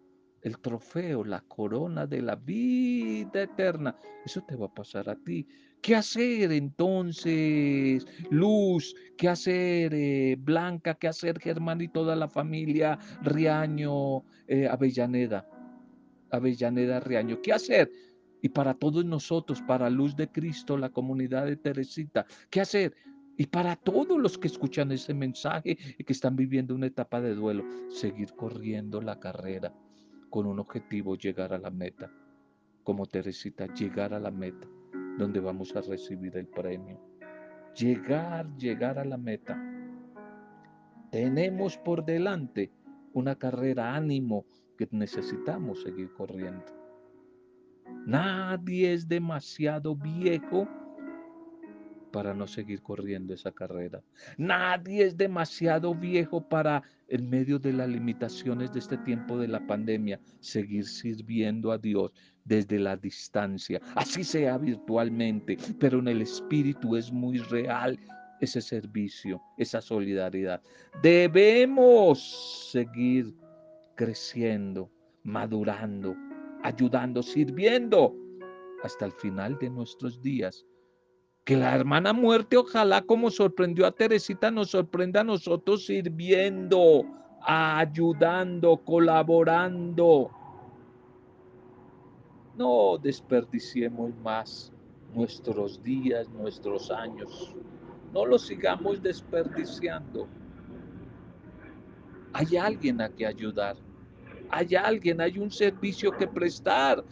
el 0.45 0.59
trofeo, 0.59 1.23
la 1.23 1.41
corona 1.41 2.05
de 2.05 2.21
la 2.21 2.35
vida 2.35 3.41
eterna. 3.41 3.95
Eso 4.23 4.43
te 4.43 4.55
va 4.55 4.67
a 4.67 4.73
pasar 4.73 5.09
a 5.09 5.15
ti. 5.15 5.47
¿Qué 5.81 5.95
hacer 5.95 6.51
entonces, 6.51 8.05
Luz? 8.29 8.95
¿Qué 9.17 9.27
hacer, 9.27 9.91
eh, 9.95 10.35
Blanca? 10.37 10.93
¿Qué 10.93 11.07
hacer, 11.07 11.39
Germán 11.39 11.81
y 11.81 11.87
toda 11.87 12.15
la 12.15 12.27
familia 12.27 12.97
Riaño, 13.23 14.23
eh, 14.47 14.67
Avellaneda? 14.67 15.49
Avellaneda 16.29 16.99
Riaño. 16.99 17.41
¿Qué 17.41 17.51
hacer? 17.51 17.91
Y 18.39 18.49
para 18.49 18.75
todos 18.75 19.03
nosotros, 19.03 19.63
para 19.63 19.89
Luz 19.89 20.15
de 20.15 20.31
Cristo, 20.31 20.77
la 20.77 20.89
comunidad 20.89 21.47
de 21.47 21.57
Teresita, 21.57 22.27
¿qué 22.51 22.61
hacer? 22.61 22.93
Y 23.35 23.47
para 23.47 23.75
todos 23.75 24.19
los 24.19 24.37
que 24.37 24.47
escuchan 24.47 24.91
ese 24.91 25.15
mensaje 25.15 25.75
y 25.97 26.03
que 26.03 26.13
están 26.13 26.35
viviendo 26.35 26.75
una 26.75 26.85
etapa 26.85 27.19
de 27.19 27.33
duelo, 27.33 27.65
seguir 27.89 28.33
corriendo 28.35 29.01
la 29.01 29.19
carrera 29.19 29.73
con 30.35 30.47
un 30.47 30.59
objetivo, 30.59 31.15
llegar 31.15 31.53
a 31.53 31.57
la 31.57 31.69
meta. 31.69 32.11
Como 32.83 33.05
Teresita, 33.05 33.73
llegar 33.73 34.13
a 34.13 34.19
la 34.19 34.31
meta, 34.31 34.67
donde 35.17 35.39
vamos 35.39 35.73
a 35.77 35.79
recibir 35.79 36.35
el 36.35 36.45
premio. 36.45 36.99
Llegar, 37.73 38.53
llegar 38.57 38.99
a 38.99 39.05
la 39.05 39.15
meta. 39.15 39.57
Tenemos 41.09 41.77
por 41.77 42.03
delante 42.03 42.69
una 43.13 43.35
carrera 43.35 43.95
ánimo 43.95 44.45
que 44.77 44.89
necesitamos 44.91 45.83
seguir 45.83 46.11
corriendo. 46.11 46.65
Nadie 48.05 48.91
es 48.91 49.07
demasiado 49.07 49.95
viejo 49.95 50.67
para 52.15 52.33
no 52.33 52.47
seguir 52.47 52.81
corriendo 52.81 53.33
esa 53.33 53.51
carrera. 53.51 54.01
Nadie 54.37 55.03
es 55.03 55.17
demasiado 55.17 55.93
viejo 55.93 56.47
para, 56.47 56.81
en 57.09 57.29
medio 57.29 57.59
de 57.59 57.73
las 57.73 57.89
limitaciones 57.89 58.71
de 58.71 58.79
este 58.79 58.97
tiempo 58.99 59.37
de 59.37 59.49
la 59.49 59.59
pandemia, 59.67 60.17
seguir 60.39 60.85
sirviendo 60.85 61.73
a 61.73 61.77
Dios 61.77 62.13
desde 62.45 62.79
la 62.79 62.95
distancia, 62.95 63.81
así 63.95 64.23
sea 64.23 64.57
virtualmente, 64.57 65.57
pero 65.77 65.99
en 65.99 66.07
el 66.07 66.21
espíritu 66.21 66.95
es 66.95 67.11
muy 67.11 67.39
real 67.39 67.99
ese 68.39 68.61
servicio, 68.61 69.41
esa 69.57 69.81
solidaridad. 69.81 70.61
Debemos 71.03 72.69
seguir 72.71 73.35
creciendo, 73.95 74.89
madurando, 75.23 76.15
ayudando, 76.63 77.21
sirviendo 77.21 78.15
hasta 78.83 79.03
el 79.03 79.11
final 79.11 79.57
de 79.59 79.69
nuestros 79.69 80.21
días. 80.21 80.65
Que 81.45 81.55
la 81.55 81.75
hermana 81.75 82.11
muerte, 82.11 82.57
ojalá 82.57 83.03
como 83.03 83.29
sorprendió 83.29 83.85
a 83.85 83.91
Teresita, 83.91 84.49
nos 84.49 84.71
sorprenda 84.71 85.21
a 85.21 85.23
nosotros 85.23 85.85
sirviendo, 85.85 87.03
ayudando, 87.39 88.77
colaborando. 88.77 90.31
No 92.57 92.97
desperdiciemos 92.97 94.15
más 94.23 94.73
nuestros 95.13 95.83
días, 95.83 96.27
nuestros 96.29 96.89
años. 96.89 97.53
No 98.11 98.25
los 98.25 98.47
sigamos 98.47 99.03
desperdiciando. 99.03 100.27
Hay 102.33 102.57
alguien 102.57 103.01
a 103.01 103.09
que 103.09 103.23
ayudar. 103.23 103.77
Hay 104.49 104.73
alguien, 104.73 105.21
hay 105.21 105.37
un 105.37 105.51
servicio 105.51 106.11
que 106.11 106.27
prestar. 106.27 107.03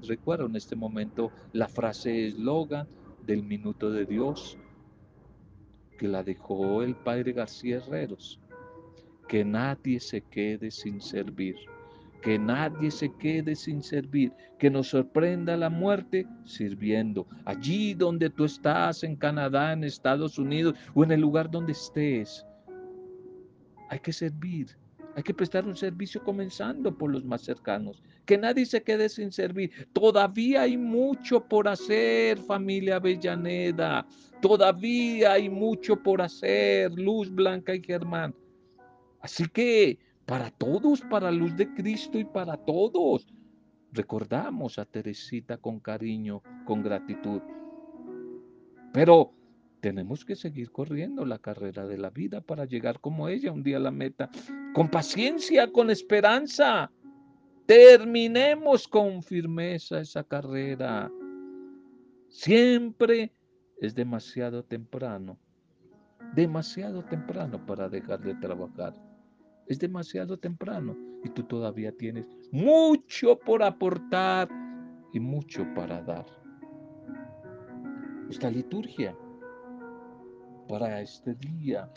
Recuerdo 0.00 0.46
en 0.46 0.56
este 0.56 0.74
momento 0.74 1.30
la 1.52 1.68
frase 1.68 2.28
eslogan 2.28 2.88
del 3.26 3.42
minuto 3.42 3.90
de 3.90 4.04
Dios 4.04 4.58
que 5.98 6.08
la 6.08 6.22
dejó 6.22 6.82
el 6.82 6.94
padre 6.94 7.32
García 7.32 7.76
Herreros. 7.76 8.40
Que 9.28 9.44
nadie 9.44 10.00
se 10.00 10.20
quede 10.20 10.70
sin 10.70 11.00
servir. 11.00 11.56
Que 12.22 12.38
nadie 12.38 12.90
se 12.90 13.12
quede 13.16 13.54
sin 13.54 13.82
servir. 13.82 14.32
Que 14.58 14.70
nos 14.70 14.88
sorprenda 14.88 15.56
la 15.56 15.70
muerte 15.70 16.26
sirviendo. 16.44 17.26
Allí 17.44 17.94
donde 17.94 18.30
tú 18.30 18.44
estás, 18.44 19.04
en 19.04 19.16
Canadá, 19.16 19.72
en 19.72 19.84
Estados 19.84 20.38
Unidos 20.38 20.74
o 20.94 21.04
en 21.04 21.12
el 21.12 21.20
lugar 21.20 21.50
donde 21.50 21.72
estés. 21.72 22.44
Hay 23.88 24.00
que 24.00 24.12
servir 24.12 24.76
hay 25.16 25.22
que 25.22 25.34
prestar 25.34 25.64
un 25.66 25.76
servicio 25.76 26.22
comenzando 26.22 26.96
por 26.96 27.10
los 27.10 27.24
más 27.24 27.42
cercanos. 27.42 28.02
Que 28.26 28.36
nadie 28.36 28.66
se 28.66 28.82
quede 28.82 29.08
sin 29.08 29.30
servir. 29.30 29.70
Todavía 29.92 30.62
hay 30.62 30.76
mucho 30.76 31.44
por 31.44 31.68
hacer, 31.68 32.38
familia 32.38 32.96
Avellaneda. 32.96 34.06
Todavía 34.40 35.32
hay 35.32 35.48
mucho 35.48 36.02
por 36.02 36.20
hacer, 36.20 36.92
Luz 36.92 37.30
Blanca 37.30 37.74
y 37.74 37.82
Germán. 37.82 38.34
Así 39.20 39.46
que 39.48 39.98
para 40.26 40.50
todos, 40.50 41.00
para 41.02 41.30
Luz 41.30 41.56
de 41.56 41.72
Cristo 41.74 42.18
y 42.18 42.24
para 42.24 42.56
todos, 42.56 43.26
recordamos 43.92 44.78
a 44.78 44.84
Teresita 44.84 45.56
con 45.58 45.78
cariño, 45.78 46.42
con 46.64 46.82
gratitud. 46.82 47.40
Pero 48.92 49.32
tenemos 49.84 50.24
que 50.24 50.34
seguir 50.34 50.72
corriendo 50.72 51.26
la 51.26 51.38
carrera 51.38 51.86
de 51.86 51.98
la 51.98 52.08
vida 52.08 52.40
para 52.40 52.64
llegar 52.64 53.00
como 53.00 53.28
ella 53.28 53.52
un 53.52 53.62
día 53.62 53.76
a 53.76 53.80
la 53.80 53.90
meta. 53.90 54.30
Con 54.72 54.88
paciencia, 54.88 55.70
con 55.70 55.90
esperanza. 55.90 56.90
Terminemos 57.66 58.88
con 58.88 59.22
firmeza 59.22 60.00
esa 60.00 60.24
carrera. 60.24 61.12
Siempre 62.30 63.34
es 63.78 63.94
demasiado 63.94 64.64
temprano. 64.64 65.38
Demasiado 66.34 67.04
temprano 67.04 67.66
para 67.66 67.90
dejar 67.90 68.22
de 68.22 68.36
trabajar. 68.36 68.94
Es 69.66 69.78
demasiado 69.78 70.38
temprano 70.38 70.96
y 71.22 71.28
tú 71.28 71.42
todavía 71.42 71.92
tienes 71.92 72.26
mucho 72.50 73.38
por 73.38 73.62
aportar 73.62 74.48
y 75.12 75.20
mucho 75.20 75.66
para 75.74 76.00
dar. 76.00 76.24
Esta 78.30 78.48
liturgia 78.48 79.14
para 80.68 81.00
este 81.00 81.34
día. 81.34 81.90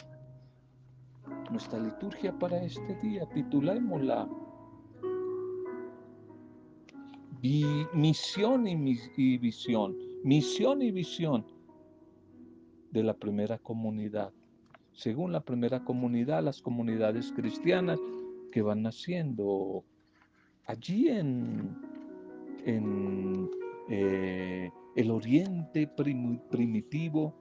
Nuestra 1.51 1.79
liturgia 1.79 2.37
para 2.37 2.61
este 2.63 2.95
día, 3.01 3.25
titulémosla 3.33 4.27
Misión 7.93 8.67
y, 8.67 9.37
visión, 9.37 9.95
misión 10.23 10.81
y 10.81 10.91
visión 10.91 11.45
de 12.91 13.03
la 13.03 13.13
primera 13.13 13.57
comunidad. 13.59 14.33
Según 14.93 15.31
la 15.31 15.41
primera 15.41 15.83
comunidad, 15.83 16.43
las 16.43 16.61
comunidades 16.61 17.31
cristianas 17.31 17.99
que 18.51 18.61
van 18.61 18.81
naciendo 18.81 19.83
allí 20.65 21.09
en, 21.09 21.77
eh, 23.89 24.71
el 24.95 25.11
oriente 25.11 25.87
primitivo 25.87 27.35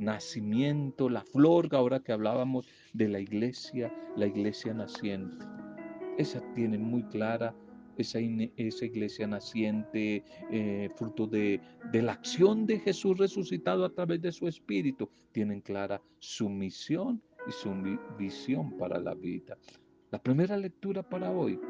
nacimiento, 0.00 1.08
la 1.08 1.22
flor, 1.22 1.68
ahora 1.72 2.00
que 2.00 2.12
hablábamos 2.12 2.66
de 2.92 3.08
la 3.08 3.20
iglesia, 3.20 3.92
la 4.16 4.26
iglesia 4.26 4.74
naciente. 4.74 5.44
Esa 6.18 6.42
tiene 6.54 6.78
muy 6.78 7.04
clara 7.04 7.54
esa, 7.96 8.18
esa 8.56 8.84
iglesia 8.84 9.26
naciente, 9.26 10.24
eh, 10.50 10.88
fruto 10.96 11.26
de, 11.26 11.60
de 11.92 12.02
la 12.02 12.12
acción 12.12 12.66
de 12.66 12.80
Jesús 12.80 13.18
resucitado 13.18 13.84
a 13.84 13.92
través 13.92 14.20
de 14.22 14.32
su 14.32 14.48
espíritu, 14.48 15.08
tienen 15.32 15.60
clara 15.60 16.00
su 16.18 16.48
misión 16.48 17.22
y 17.46 17.52
su 17.52 17.70
visión 18.18 18.76
para 18.76 18.98
la 18.98 19.14
vida. 19.14 19.56
La 20.10 20.20
primera 20.20 20.56
lectura 20.56 21.02
para 21.02 21.30
hoy 21.30 21.60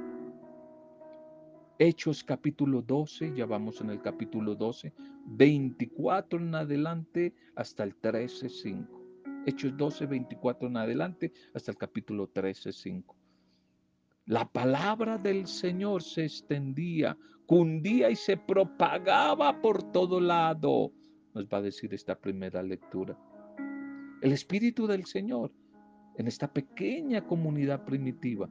Hechos 1.83 2.23
capítulo 2.23 2.83
12, 2.83 3.33
ya 3.35 3.47
vamos 3.47 3.81
en 3.81 3.88
el 3.88 4.03
capítulo 4.03 4.55
12, 4.55 4.93
24 5.29 6.38
en 6.38 6.55
adelante 6.55 7.33
hasta 7.57 7.85
el 7.85 7.95
13, 7.95 8.51
5. 8.51 9.03
Hechos 9.47 9.75
12, 9.79 10.05
24 10.05 10.69
en 10.69 10.77
adelante 10.77 11.33
hasta 11.55 11.71
el 11.71 11.79
capítulo 11.79 12.29
13, 12.29 12.71
5. 12.71 13.16
La 14.27 14.47
palabra 14.47 15.16
del 15.16 15.47
Señor 15.47 16.03
se 16.03 16.27
extendía, 16.27 17.16
cundía 17.47 18.11
y 18.11 18.16
se 18.16 18.37
propagaba 18.37 19.59
por 19.62 19.83
todo 19.90 20.21
lado, 20.21 20.93
nos 21.33 21.47
va 21.47 21.57
a 21.57 21.62
decir 21.62 21.95
esta 21.95 22.14
primera 22.14 22.62
lectura. 22.62 23.19
El 24.21 24.33
Espíritu 24.33 24.87
del 24.87 25.07
Señor 25.07 25.51
en 26.19 26.27
esta 26.27 26.53
pequeña 26.53 27.27
comunidad 27.27 27.87
primitiva 27.87 28.51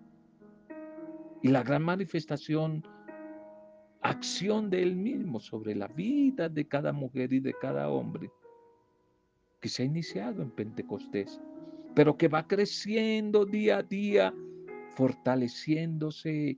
y 1.43 1.49
la 1.49 1.61
gran 1.61 1.83
manifestación 1.83 2.83
acción 4.01 4.69
de 4.69 4.81
Él 4.83 4.95
mismo 4.95 5.39
sobre 5.39 5.75
la 5.75 5.87
vida 5.87 6.49
de 6.49 6.67
cada 6.67 6.93
mujer 6.93 7.33
y 7.33 7.39
de 7.39 7.53
cada 7.53 7.89
hombre 7.89 8.31
que 9.59 9.69
se 9.69 9.83
ha 9.83 9.85
iniciado 9.85 10.41
en 10.41 10.51
Pentecostés, 10.51 11.41
pero 11.93 12.17
que 12.17 12.27
va 12.27 12.47
creciendo 12.47 13.45
día 13.45 13.79
a 13.79 13.83
día, 13.83 14.33
fortaleciéndose 14.95 16.57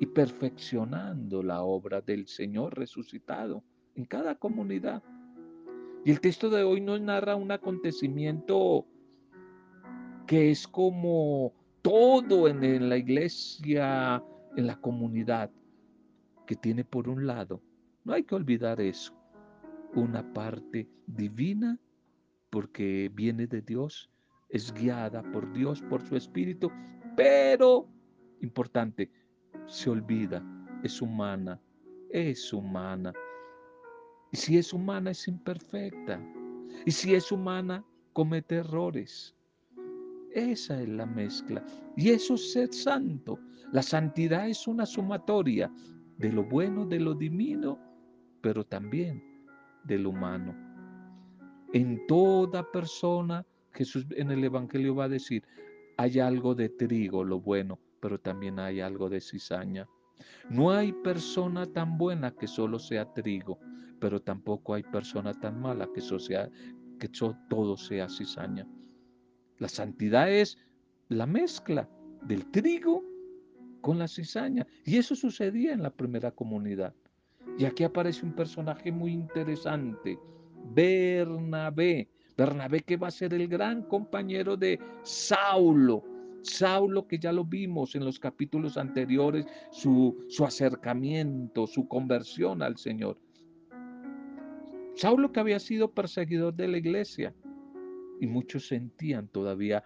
y 0.00 0.06
perfeccionando 0.06 1.42
la 1.42 1.62
obra 1.62 2.00
del 2.00 2.26
Señor 2.26 2.78
resucitado 2.78 3.62
en 3.94 4.06
cada 4.06 4.34
comunidad. 4.34 5.02
Y 6.04 6.10
el 6.10 6.20
texto 6.20 6.48
de 6.48 6.62
hoy 6.62 6.80
nos 6.80 7.00
narra 7.00 7.36
un 7.36 7.52
acontecimiento 7.52 8.86
que 10.26 10.50
es 10.50 10.66
como 10.66 11.52
todo 11.82 12.48
en 12.48 12.88
la 12.88 12.96
iglesia, 12.96 14.22
en 14.56 14.66
la 14.66 14.80
comunidad, 14.80 15.50
que 16.50 16.56
tiene 16.56 16.84
por 16.84 17.08
un 17.08 17.28
lado, 17.28 17.62
no 18.02 18.12
hay 18.12 18.24
que 18.24 18.34
olvidar 18.34 18.80
eso, 18.80 19.14
una 19.94 20.32
parte 20.32 20.90
divina 21.06 21.78
porque 22.50 23.08
viene 23.14 23.46
de 23.46 23.62
Dios, 23.62 24.10
es 24.48 24.74
guiada 24.74 25.22
por 25.30 25.52
Dios, 25.52 25.80
por 25.82 26.02
su 26.02 26.16
Espíritu, 26.16 26.68
pero, 27.14 27.86
importante, 28.40 29.12
se 29.68 29.90
olvida 29.90 30.44
es 30.82 31.00
humana, 31.00 31.60
es 32.08 32.52
humana. 32.52 33.12
Y 34.32 34.36
si 34.36 34.58
es 34.58 34.72
humana, 34.72 35.12
es 35.12 35.28
imperfecta. 35.28 36.20
Y 36.84 36.90
si 36.90 37.14
es 37.14 37.30
humana, 37.30 37.84
comete 38.12 38.56
errores. 38.56 39.36
Esa 40.32 40.82
es 40.82 40.88
la 40.88 41.06
mezcla. 41.06 41.64
Y 41.96 42.10
eso 42.10 42.34
es 42.34 42.52
ser 42.52 42.74
santo. 42.74 43.38
La 43.70 43.82
santidad 43.82 44.48
es 44.48 44.66
una 44.66 44.84
sumatoria 44.84 45.70
de 46.20 46.30
lo 46.30 46.44
bueno, 46.44 46.84
de 46.84 47.00
lo 47.00 47.14
divino, 47.14 47.78
pero 48.42 48.64
también 48.64 49.24
de 49.84 49.98
lo 49.98 50.10
humano. 50.10 50.54
En 51.72 52.06
toda 52.06 52.70
persona, 52.70 53.46
Jesús 53.72 54.06
en 54.10 54.30
el 54.30 54.44
Evangelio 54.44 54.94
va 54.94 55.04
a 55.04 55.08
decir, 55.08 55.42
hay 55.96 56.20
algo 56.20 56.54
de 56.54 56.68
trigo, 56.68 57.24
lo 57.24 57.40
bueno, 57.40 57.78
pero 58.00 58.20
también 58.20 58.58
hay 58.58 58.80
algo 58.80 59.08
de 59.08 59.22
cizaña. 59.22 59.88
No 60.50 60.70
hay 60.70 60.92
persona 60.92 61.64
tan 61.64 61.96
buena 61.96 62.32
que 62.32 62.46
solo 62.46 62.78
sea 62.78 63.10
trigo, 63.14 63.58
pero 63.98 64.20
tampoco 64.20 64.74
hay 64.74 64.82
persona 64.82 65.32
tan 65.32 65.58
mala 65.58 65.88
que, 65.94 66.02
sea, 66.02 66.50
que 66.98 67.08
todo 67.48 67.78
sea 67.78 68.10
cizaña. 68.10 68.68
La 69.56 69.68
santidad 69.68 70.30
es 70.30 70.58
la 71.08 71.24
mezcla 71.24 71.88
del 72.26 72.50
trigo 72.50 73.09
con 73.80 73.98
la 73.98 74.08
cizaña. 74.08 74.66
Y 74.84 74.98
eso 74.98 75.14
sucedía 75.14 75.72
en 75.72 75.82
la 75.82 75.90
primera 75.90 76.30
comunidad. 76.30 76.94
Y 77.58 77.64
aquí 77.64 77.84
aparece 77.84 78.24
un 78.24 78.34
personaje 78.34 78.92
muy 78.92 79.12
interesante, 79.12 80.18
Bernabé. 80.74 82.08
Bernabé 82.36 82.80
que 82.80 82.96
va 82.96 83.08
a 83.08 83.10
ser 83.10 83.34
el 83.34 83.48
gran 83.48 83.82
compañero 83.82 84.56
de 84.56 84.78
Saulo. 85.02 86.04
Saulo 86.42 87.06
que 87.06 87.18
ya 87.18 87.32
lo 87.32 87.44
vimos 87.44 87.94
en 87.94 88.04
los 88.04 88.18
capítulos 88.18 88.78
anteriores, 88.78 89.46
su, 89.70 90.24
su 90.28 90.44
acercamiento, 90.44 91.66
su 91.66 91.86
conversión 91.86 92.62
al 92.62 92.78
Señor. 92.78 93.18
Saulo 94.94 95.32
que 95.32 95.40
había 95.40 95.58
sido 95.58 95.92
perseguidor 95.92 96.54
de 96.54 96.68
la 96.68 96.78
iglesia, 96.78 97.34
y 98.20 98.26
muchos 98.26 98.68
sentían 98.68 99.28
todavía 99.28 99.82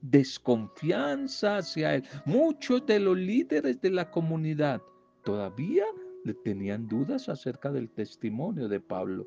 desconfianza 0.00 1.58
hacia 1.58 1.96
él. 1.96 2.04
Muchos 2.24 2.86
de 2.86 2.98
los 2.98 3.16
líderes 3.16 3.80
de 3.80 3.90
la 3.90 4.10
comunidad 4.10 4.80
todavía 5.22 5.84
le 6.24 6.34
tenían 6.34 6.88
dudas 6.88 7.28
acerca 7.28 7.70
del 7.70 7.90
testimonio 7.90 8.68
de 8.68 8.80
Pablo. 8.80 9.26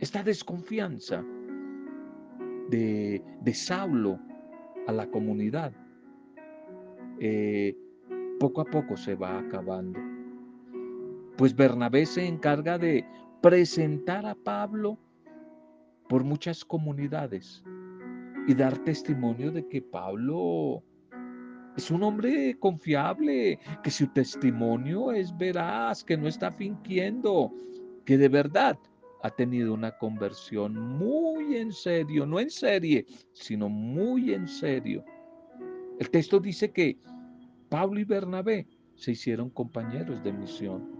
Esta 0.00 0.22
desconfianza 0.22 1.24
de, 2.68 3.22
Saulo 3.54 4.18
a 4.88 4.92
la 4.92 5.06
comunidad 5.08 5.72
eh, 7.20 7.76
poco 8.40 8.62
a 8.62 8.64
poco 8.64 8.96
se 8.96 9.14
va 9.14 9.38
acabando. 9.38 10.00
Pues 11.36 11.54
Bernabé 11.54 12.06
se 12.06 12.26
encarga 12.26 12.78
de 12.78 13.06
presentar 13.40 14.26
a 14.26 14.34
Pablo 14.34 14.98
por 16.12 16.24
muchas 16.24 16.62
comunidades 16.62 17.64
y 18.46 18.52
dar 18.52 18.76
testimonio 18.84 19.50
de 19.50 19.66
que 19.66 19.80
Pablo 19.80 20.84
es 21.74 21.90
un 21.90 22.02
hombre 22.02 22.54
confiable, 22.58 23.58
que 23.82 23.90
su 23.90 24.06
testimonio 24.08 25.12
es 25.12 25.34
veraz, 25.34 26.04
que 26.04 26.18
no 26.18 26.28
está 26.28 26.52
fingiendo, 26.52 27.50
que 28.04 28.18
de 28.18 28.28
verdad 28.28 28.78
ha 29.22 29.30
tenido 29.30 29.72
una 29.72 29.92
conversión 29.92 30.78
muy 30.98 31.56
en 31.56 31.72
serio, 31.72 32.26
no 32.26 32.40
en 32.40 32.50
serie, 32.50 33.06
sino 33.32 33.70
muy 33.70 34.34
en 34.34 34.46
serio. 34.46 35.02
El 35.98 36.10
texto 36.10 36.40
dice 36.40 36.72
que 36.72 36.98
Pablo 37.70 37.98
y 37.98 38.04
Bernabé 38.04 38.66
se 38.96 39.12
hicieron 39.12 39.48
compañeros 39.48 40.22
de 40.22 40.30
misión 40.34 40.90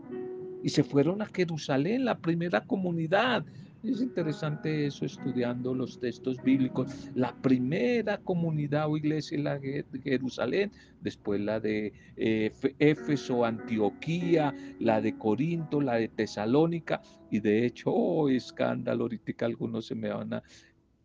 y 0.62 0.70
se 0.70 0.82
fueron 0.82 1.20
a 1.20 1.26
Jerusalén, 1.26 2.06
la 2.06 2.16
primera 2.16 2.62
comunidad. 2.62 3.44
Es 3.82 4.00
interesante 4.00 4.86
eso 4.86 5.04
estudiando 5.04 5.74
los 5.74 5.98
textos 5.98 6.40
bíblicos. 6.40 7.10
La 7.16 7.34
primera 7.34 8.16
comunidad 8.18 8.88
o 8.88 8.96
iglesia 8.96 9.36
es 9.36 9.42
la 9.42 9.58
de 9.58 9.84
Jerusalén, 10.04 10.70
después 11.00 11.40
la 11.40 11.58
de 11.58 11.92
eh, 12.16 12.52
Éfeso, 12.78 13.44
Antioquía, 13.44 14.54
la 14.78 15.00
de 15.00 15.18
Corinto, 15.18 15.80
la 15.80 15.96
de 15.96 16.08
Tesalónica 16.08 17.02
y 17.28 17.40
de 17.40 17.66
hecho, 17.66 17.90
oh, 17.90 18.28
escándalo, 18.28 19.04
ahorita 19.04 19.46
algunos 19.46 19.86
se 19.86 19.96
me 19.96 20.10
van 20.10 20.34
a... 20.34 20.42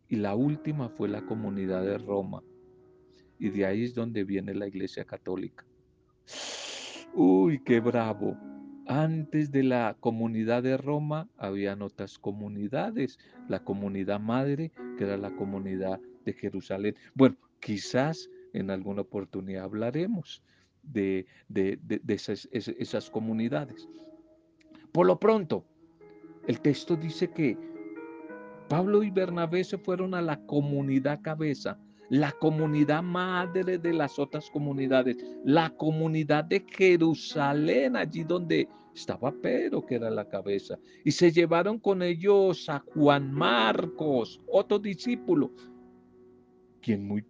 Y 0.08 0.16
la 0.16 0.36
última 0.36 0.88
fue 0.88 1.08
la 1.08 1.22
comunidad 1.26 1.82
de 1.82 1.98
Roma. 1.98 2.42
Y 3.40 3.50
de 3.50 3.66
ahí 3.66 3.84
es 3.84 3.94
donde 3.94 4.22
viene 4.22 4.54
la 4.54 4.68
iglesia 4.68 5.04
católica. 5.04 5.66
Uy, 7.12 7.60
qué 7.64 7.80
bravo. 7.80 8.36
Antes 8.88 9.52
de 9.52 9.64
la 9.64 9.98
comunidad 10.00 10.62
de 10.62 10.78
Roma 10.78 11.28
habían 11.36 11.82
otras 11.82 12.18
comunidades, 12.18 13.18
la 13.46 13.62
comunidad 13.62 14.18
madre, 14.18 14.72
que 14.96 15.04
era 15.04 15.18
la 15.18 15.30
comunidad 15.36 16.00
de 16.24 16.32
Jerusalén. 16.32 16.94
Bueno, 17.14 17.36
quizás 17.60 18.30
en 18.54 18.70
alguna 18.70 19.02
oportunidad 19.02 19.64
hablaremos 19.64 20.42
de, 20.82 21.26
esas, 22.08 22.48
esas 22.50 23.10
comunidades. 23.10 23.86
Por 24.90 25.06
lo 25.06 25.20
pronto, 25.20 25.66
el 26.46 26.58
texto 26.62 26.96
dice 26.96 27.30
que 27.30 27.58
Pablo 28.70 29.02
y 29.02 29.10
Bernabé 29.10 29.64
se 29.64 29.76
fueron 29.76 30.14
a 30.14 30.22
la 30.22 30.40
comunidad 30.46 31.20
cabeza, 31.20 31.78
la 32.10 32.32
comunidad 32.32 33.02
madre 33.02 33.78
de 33.78 33.92
las 33.92 34.18
otras 34.18 34.50
comunidades, 34.50 35.16
la 35.44 35.70
comunidad 35.70 36.44
de 36.44 36.64
Jerusalén, 36.66 37.96
allí 37.96 38.24
donde 38.24 38.68
estaba 38.94 39.32
Pedro, 39.32 39.84
que 39.84 39.96
era 39.96 40.10
la 40.10 40.28
cabeza. 40.28 40.78
Y 41.04 41.12
se 41.12 41.30
llevaron 41.30 41.78
con 41.78 42.02
ellos 42.02 42.68
a 42.68 42.80
Juan 42.94 43.32
Marcos, 43.32 44.40
otro 44.48 44.78
discípulo, 44.78 45.52
quien 46.80 47.06
muy 47.06 47.24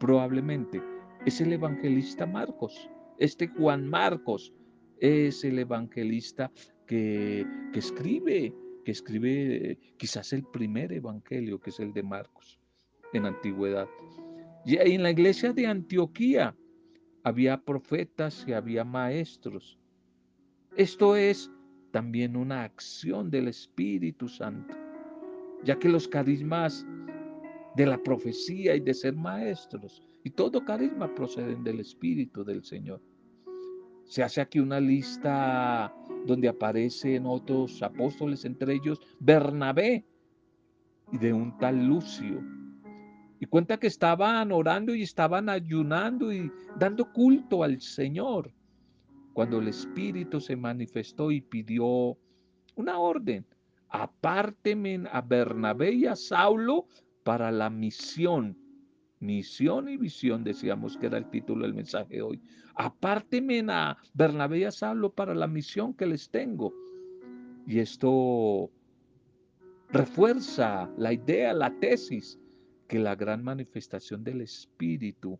probablemente 0.00 0.82
es 1.24 1.40
el 1.40 1.52
evangelista 1.52 2.26
Marcos. 2.26 2.90
Este 3.18 3.48
Juan 3.48 3.88
Marcos 3.88 4.52
es 5.00 5.44
el 5.44 5.58
evangelista 5.58 6.50
que, 6.86 7.46
que 7.72 7.78
escribe, 7.78 8.54
que 8.84 8.92
escribe 8.92 9.78
quizás 9.96 10.32
el 10.32 10.44
primer 10.44 10.92
evangelio, 10.92 11.60
que 11.60 11.70
es 11.70 11.80
el 11.80 11.92
de 11.92 12.02
Marcos, 12.02 12.60
en 13.12 13.26
antigüedad. 13.26 13.88
Y 14.66 14.76
en 14.76 15.02
la 15.02 15.10
iglesia 15.10 15.52
de 15.52 15.66
Antioquía 15.66 16.56
había 17.22 17.60
profetas 17.60 18.44
y 18.46 18.52
había 18.52 18.84
maestros. 18.84 19.78
Esto 20.76 21.16
es 21.16 21.50
también 21.90 22.36
una 22.36 22.64
acción 22.64 23.30
del 23.30 23.48
Espíritu 23.48 24.28
Santo, 24.28 24.74
ya 25.62 25.78
que 25.78 25.88
los 25.88 26.08
carismas 26.08 26.86
de 27.76 27.86
la 27.86 27.98
profecía 28.02 28.74
y 28.74 28.80
de 28.80 28.94
ser 28.94 29.14
maestros 29.14 30.02
y 30.22 30.30
todo 30.30 30.64
carisma 30.64 31.14
proceden 31.14 31.62
del 31.62 31.80
Espíritu 31.80 32.44
del 32.44 32.64
Señor. 32.64 33.02
Se 34.04 34.22
hace 34.22 34.40
aquí 34.40 34.60
una 34.60 34.80
lista 34.80 35.94
donde 36.26 36.48
aparecen 36.48 37.26
otros 37.26 37.82
apóstoles, 37.82 38.44
entre 38.44 38.74
ellos 38.74 39.00
Bernabé 39.20 40.04
y 41.12 41.18
de 41.18 41.32
un 41.32 41.56
tal 41.58 41.86
Lucio. 41.86 42.42
Cuenta 43.48 43.78
que 43.78 43.86
estaban 43.86 44.52
orando 44.52 44.94
y 44.94 45.02
estaban 45.02 45.48
ayunando 45.48 46.32
y 46.32 46.50
dando 46.78 47.12
culto 47.12 47.62
al 47.62 47.80
Señor 47.80 48.52
cuando 49.34 49.58
el 49.58 49.68
Espíritu 49.68 50.40
se 50.40 50.56
manifestó 50.56 51.30
y 51.30 51.40
pidió 51.40 52.16
una 52.76 52.98
orden. 52.98 53.44
Apárteme 53.88 55.04
a 55.10 55.20
Bernabé 55.20 55.92
y 55.92 56.06
a 56.06 56.16
Saulo 56.16 56.86
para 57.24 57.50
la 57.50 57.68
misión. 57.68 58.56
Misión 59.20 59.88
y 59.88 59.96
visión, 59.96 60.44
decíamos 60.44 60.96
que 60.96 61.06
era 61.06 61.18
el 61.18 61.28
título 61.30 61.64
del 61.64 61.74
mensaje 61.74 62.22
hoy. 62.22 62.40
Apárteme 62.74 63.64
a 63.68 63.96
Bernabé 64.12 64.60
y 64.60 64.64
a 64.64 64.70
Saulo 64.70 65.12
para 65.12 65.34
la 65.34 65.46
misión 65.46 65.94
que 65.94 66.06
les 66.06 66.30
tengo. 66.30 66.72
Y 67.66 67.78
esto 67.78 68.70
refuerza 69.90 70.90
la 70.96 71.12
idea, 71.12 71.52
la 71.52 71.70
tesis, 71.80 72.38
que 72.88 72.98
la 72.98 73.14
gran 73.14 73.42
manifestación 73.42 74.24
del 74.24 74.42
Espíritu 74.42 75.38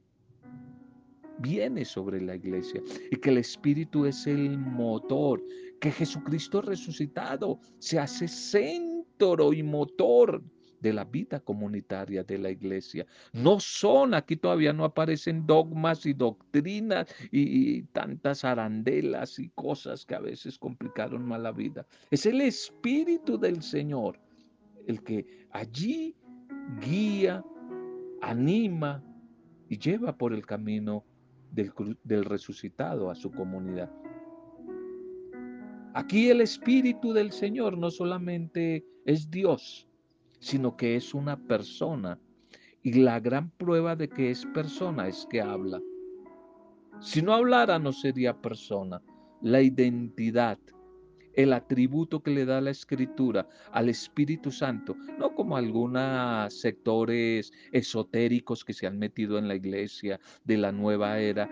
viene 1.38 1.84
sobre 1.84 2.20
la 2.20 2.36
iglesia 2.36 2.80
y 3.10 3.16
que 3.16 3.30
el 3.30 3.38
Espíritu 3.38 4.06
es 4.06 4.26
el 4.26 4.58
motor, 4.58 5.42
que 5.80 5.90
Jesucristo 5.90 6.62
resucitado 6.62 7.60
se 7.78 7.98
hace 7.98 8.28
centro 8.28 9.52
y 9.52 9.62
motor 9.62 10.42
de 10.80 10.92
la 10.92 11.04
vida 11.04 11.40
comunitaria 11.40 12.22
de 12.24 12.36
la 12.36 12.50
iglesia. 12.50 13.06
No 13.32 13.58
son, 13.58 14.12
aquí 14.12 14.36
todavía 14.36 14.72
no 14.74 14.84
aparecen 14.84 15.46
dogmas 15.46 16.04
y 16.04 16.12
doctrinas 16.12 17.08
y, 17.32 17.82
tantas 17.84 18.44
arandelas 18.44 19.38
y 19.38 19.48
cosas 19.54 20.04
que 20.04 20.14
a 20.14 20.20
veces 20.20 20.58
complicaron 20.58 21.24
más 21.26 21.40
la 21.40 21.52
vida. 21.52 21.86
Es 22.10 22.26
el 22.26 22.42
Espíritu 22.42 23.38
del 23.38 23.62
Señor 23.62 24.20
el 24.86 25.02
que 25.02 25.46
allí 25.50 26.14
guía, 26.80 27.44
anima 28.22 29.02
y 29.68 29.78
lleva 29.78 30.16
por 30.16 30.32
el 30.32 30.46
camino 30.46 31.04
del, 31.52 31.72
del 32.02 32.24
resucitado 32.24 33.10
a 33.10 33.14
su 33.14 33.30
comunidad. 33.30 33.90
Aquí 35.94 36.28
el 36.28 36.40
Espíritu 36.40 37.12
del 37.12 37.30
Señor 37.30 37.78
no 37.78 37.90
solamente 37.90 38.84
es 39.04 39.30
Dios, 39.30 39.88
sino 40.40 40.76
que 40.76 40.96
es 40.96 41.14
una 41.14 41.36
persona. 41.36 42.18
Y 42.82 42.94
la 42.94 43.20
gran 43.20 43.50
prueba 43.50 43.96
de 43.96 44.08
que 44.08 44.30
es 44.30 44.44
persona 44.46 45.08
es 45.08 45.26
que 45.30 45.40
habla. 45.40 45.80
Si 47.00 47.22
no 47.22 47.32
hablara 47.32 47.78
no 47.78 47.92
sería 47.92 48.34
persona. 48.40 49.00
La 49.40 49.62
identidad, 49.62 50.58
el 51.36 51.52
atributo 51.52 52.22
que 52.22 52.30
le 52.30 52.44
da 52.44 52.60
la 52.60 52.70
escritura 52.70 53.48
al 53.72 53.88
Espíritu 53.88 54.50
Santo, 54.50 54.96
no 55.18 55.34
como 55.34 55.56
algunos 55.56 56.54
sectores 56.54 57.52
esotéricos 57.72 58.64
que 58.64 58.72
se 58.72 58.86
han 58.86 58.98
metido 58.98 59.38
en 59.38 59.48
la 59.48 59.54
iglesia 59.54 60.20
de 60.44 60.56
la 60.56 60.72
nueva 60.72 61.18
era, 61.18 61.50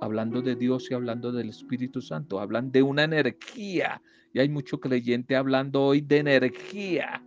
hablando 0.00 0.42
de 0.42 0.56
Dios 0.56 0.90
y 0.90 0.94
hablando 0.94 1.32
del 1.32 1.48
Espíritu 1.48 2.00
Santo, 2.00 2.38
hablan 2.40 2.70
de 2.70 2.82
una 2.82 3.04
energía. 3.04 4.02
Y 4.32 4.40
hay 4.40 4.48
mucho 4.48 4.80
creyente 4.80 5.36
hablando 5.36 5.82
hoy 5.82 6.00
de 6.00 6.18
energía. 6.18 7.22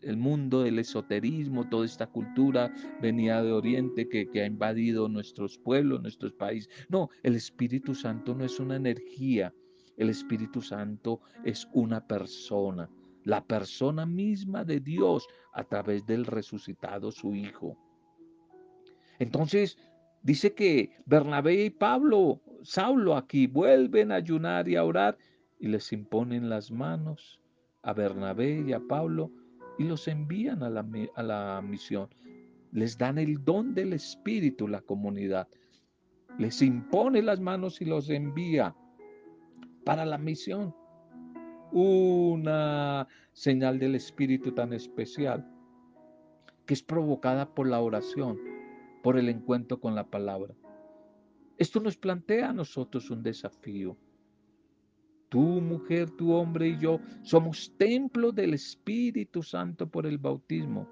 El 0.00 0.16
mundo 0.16 0.62
del 0.62 0.78
esoterismo, 0.78 1.68
toda 1.68 1.84
esta 1.84 2.06
cultura 2.06 2.72
venía 3.02 3.42
de 3.42 3.52
Oriente 3.52 4.08
que, 4.08 4.30
que 4.30 4.42
ha 4.42 4.46
invadido 4.46 5.08
nuestros 5.08 5.58
pueblos, 5.58 6.00
nuestros 6.00 6.32
países. 6.32 6.70
No, 6.88 7.10
el 7.24 7.34
Espíritu 7.34 7.94
Santo 7.94 8.34
no 8.34 8.44
es 8.44 8.60
una 8.60 8.76
energía, 8.76 9.52
el 9.98 10.10
Espíritu 10.10 10.62
Santo 10.62 11.20
es 11.44 11.68
una 11.72 12.06
persona, 12.06 12.88
la 13.24 13.44
persona 13.44 14.06
misma 14.06 14.64
de 14.64 14.80
Dios 14.80 15.26
a 15.52 15.64
través 15.64 16.06
del 16.06 16.24
resucitado 16.24 17.10
su 17.10 17.34
Hijo. 17.34 17.76
Entonces, 19.18 19.76
dice 20.22 20.54
que 20.54 20.92
Bernabé 21.04 21.64
y 21.64 21.70
Pablo, 21.70 22.40
Saulo 22.62 23.16
aquí, 23.16 23.48
vuelven 23.48 24.12
a 24.12 24.16
ayunar 24.16 24.68
y 24.68 24.76
a 24.76 24.84
orar 24.84 25.18
y 25.58 25.66
les 25.66 25.92
imponen 25.92 26.48
las 26.48 26.70
manos 26.70 27.40
a 27.82 27.92
Bernabé 27.92 28.64
y 28.66 28.72
a 28.72 28.80
Pablo 28.80 29.32
y 29.78 29.84
los 29.84 30.06
envían 30.06 30.62
a 30.62 30.70
la, 30.70 30.86
a 31.16 31.22
la 31.22 31.60
misión. 31.60 32.08
Les 32.70 32.96
dan 32.96 33.18
el 33.18 33.44
don 33.44 33.74
del 33.74 33.94
Espíritu 33.94 34.68
la 34.68 34.80
comunidad. 34.80 35.48
Les 36.38 36.62
impone 36.62 37.20
las 37.22 37.40
manos 37.40 37.80
y 37.80 37.84
los 37.84 38.10
envía 38.10 38.76
para 39.88 40.04
la 40.04 40.18
misión. 40.18 40.74
Una 41.72 43.08
señal 43.32 43.78
del 43.78 43.94
Espíritu 43.94 44.52
tan 44.52 44.74
especial 44.74 45.50
que 46.66 46.74
es 46.74 46.82
provocada 46.82 47.54
por 47.54 47.66
la 47.66 47.80
oración, 47.80 48.38
por 49.02 49.16
el 49.16 49.30
encuentro 49.30 49.80
con 49.80 49.94
la 49.94 50.04
palabra. 50.04 50.54
Esto 51.56 51.80
nos 51.80 51.96
plantea 51.96 52.50
a 52.50 52.52
nosotros 52.52 53.10
un 53.10 53.22
desafío. 53.22 53.96
Tú, 55.30 55.40
mujer, 55.40 56.10
tu 56.10 56.34
hombre 56.34 56.68
y 56.68 56.78
yo 56.78 57.00
somos 57.22 57.74
templo 57.78 58.30
del 58.30 58.52
Espíritu 58.52 59.42
Santo 59.42 59.88
por 59.88 60.04
el 60.04 60.18
bautismo. 60.18 60.86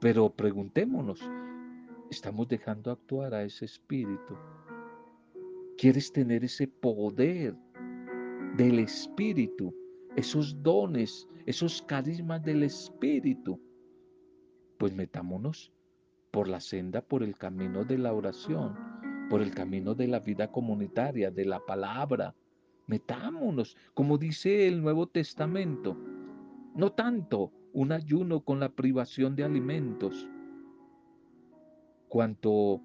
Pero 0.00 0.30
preguntémonos, 0.30 1.28
¿estamos 2.08 2.46
dejando 2.46 2.92
actuar 2.92 3.34
a 3.34 3.42
ese 3.42 3.64
Espíritu? 3.64 4.36
Quieres 5.80 6.12
tener 6.12 6.44
ese 6.44 6.68
poder 6.68 7.56
del 8.58 8.80
Espíritu, 8.80 9.74
esos 10.14 10.62
dones, 10.62 11.26
esos 11.46 11.80
carismas 11.80 12.42
del 12.42 12.64
Espíritu, 12.64 13.58
pues 14.76 14.92
metámonos 14.92 15.72
por 16.32 16.48
la 16.48 16.60
senda, 16.60 17.00
por 17.00 17.22
el 17.22 17.34
camino 17.34 17.82
de 17.82 17.96
la 17.96 18.12
oración, 18.12 18.76
por 19.30 19.40
el 19.40 19.54
camino 19.54 19.94
de 19.94 20.08
la 20.08 20.20
vida 20.20 20.52
comunitaria, 20.52 21.30
de 21.30 21.46
la 21.46 21.64
palabra. 21.64 22.34
Metámonos, 22.86 23.74
como 23.94 24.18
dice 24.18 24.68
el 24.68 24.82
Nuevo 24.82 25.06
Testamento, 25.06 25.96
no 26.74 26.92
tanto 26.92 27.52
un 27.72 27.92
ayuno 27.92 28.44
con 28.44 28.60
la 28.60 28.68
privación 28.68 29.34
de 29.34 29.44
alimentos, 29.44 30.28
cuanto 32.10 32.82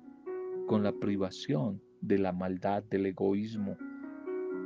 con 0.66 0.82
la 0.82 0.94
privación 0.94 1.82
de 2.08 2.20
la 2.20 2.32
maldad, 2.32 2.84
del 2.84 3.08
egoísmo 3.08 3.78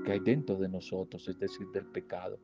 que 0.03 0.13
hay 0.13 0.19
dentro 0.19 0.57
de 0.57 0.69
nosotros, 0.69 1.27
es 1.27 1.37
decir, 1.39 1.67
del 1.73 1.85
pecado. 1.85 2.39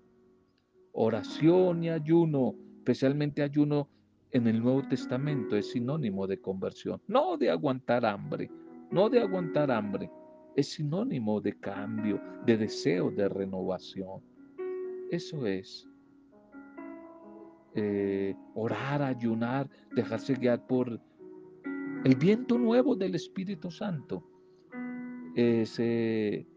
Oración 0.93 1.83
y 1.83 1.89
ayuno, 1.89 2.55
especialmente 2.77 3.41
ayuno 3.41 3.89
en 4.31 4.47
el 4.47 4.61
Nuevo 4.61 4.87
Testamento, 4.87 5.55
es 5.55 5.71
sinónimo 5.71 6.27
de 6.27 6.39
conversión, 6.39 7.01
no 7.07 7.37
de 7.37 7.49
aguantar 7.49 8.05
hambre, 8.05 8.49
no 8.91 9.09
de 9.09 9.19
aguantar 9.19 9.71
hambre, 9.71 10.09
es 10.55 10.69
sinónimo 10.73 11.41
de 11.41 11.59
cambio, 11.59 12.21
de 12.45 12.57
deseo 12.57 13.11
de 13.11 13.27
renovación. 13.27 14.21
Eso 15.11 15.45
es. 15.45 15.87
Eh, 17.75 18.33
orar, 18.53 19.01
ayunar, 19.01 19.69
dejarse 19.93 20.35
guiar 20.35 20.65
por 20.65 21.01
el 22.05 22.15
viento 22.15 22.57
nuevo 22.57 22.95
del 22.95 23.15
Espíritu 23.15 23.69
Santo 23.69 24.23
es 25.35 25.75
eh, 25.79 26.47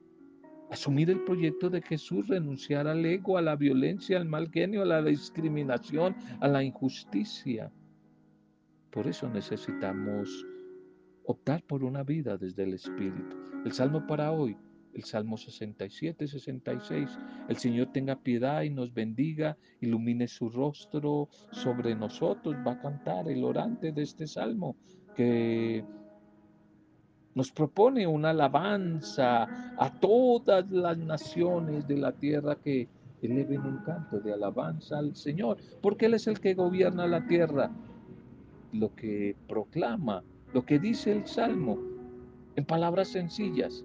asumir 0.71 1.11
el 1.11 1.25
proyecto 1.25 1.69
de 1.71 1.83
Jesús, 1.83 2.29
renunciar 2.29 2.87
al 2.87 3.05
ego, 3.05 3.37
a 3.37 3.43
la 3.43 3.57
violencia, 3.57 4.17
al 4.17 4.27
mal 4.27 4.51
genio, 4.51 4.83
a 4.83 4.87
la 4.87 5.03
discriminación, 5.03 6.14
a 6.41 6.49
la 6.49 6.62
injusticia. 6.62 7.73
Por 8.91 9.07
eso 9.07 9.29
necesitamos 9.29 10.47
optar 11.25 11.62
por 11.64 11.85
una 11.85 12.03
vida 12.03 12.37
desde 12.37 12.62
el 12.62 12.75
Espíritu. 12.75 13.37
El 13.64 13.73
Salmo 13.73 14.07
para 14.07 14.33
hoy, 14.33 14.57
el 14.95 15.05
Salmo 15.05 15.37
67, 15.37 16.27
66. 16.27 17.19
El 17.49 17.57
Señor 17.57 17.93
tenga 17.93 18.17
piedad 18.17 18.62
y 18.62 18.71
nos 18.71 18.93
bendiga, 18.93 19.57
ilumine 19.81 20.27
su 20.27 20.49
rostro 20.49 21.29
sobre 21.53 21.95
nosotros. 21.95 22.57
Va 22.67 22.73
a 22.73 22.81
cantar 22.81 23.29
el 23.29 23.45
orante 23.45 23.93
de 23.93 24.03
este 24.03 24.27
Salmo 24.27 24.77
que 25.14 25.85
nos 27.38 27.53
propone 27.53 28.05
una 28.05 28.31
alabanza 28.31 29.44
a 29.79 29.92
todas 30.01 30.68
las 30.72 30.98
naciones 30.98 31.87
de 31.87 31.96
la 31.96 32.11
tierra 32.11 32.57
que 32.57 32.88
eleven 33.22 33.61
un 33.61 33.79
canto 33.85 34.18
de 34.18 34.33
alabanza 34.33 34.98
al 34.98 35.14
Señor, 35.14 35.59
porque 35.81 36.07
Él 36.07 36.14
es 36.14 36.27
el 36.27 36.40
que 36.40 36.55
gobierna 36.55 37.07
la 37.07 37.24
tierra. 37.29 37.70
Lo 38.72 38.92
que 38.96 39.37
proclama, 39.46 40.24
lo 40.53 40.66
que 40.66 40.81
dice 40.81 41.12
el 41.12 41.29
Salmo, 41.29 41.79
en 42.57 42.64
palabras 42.64 43.07
sencillas 43.07 43.85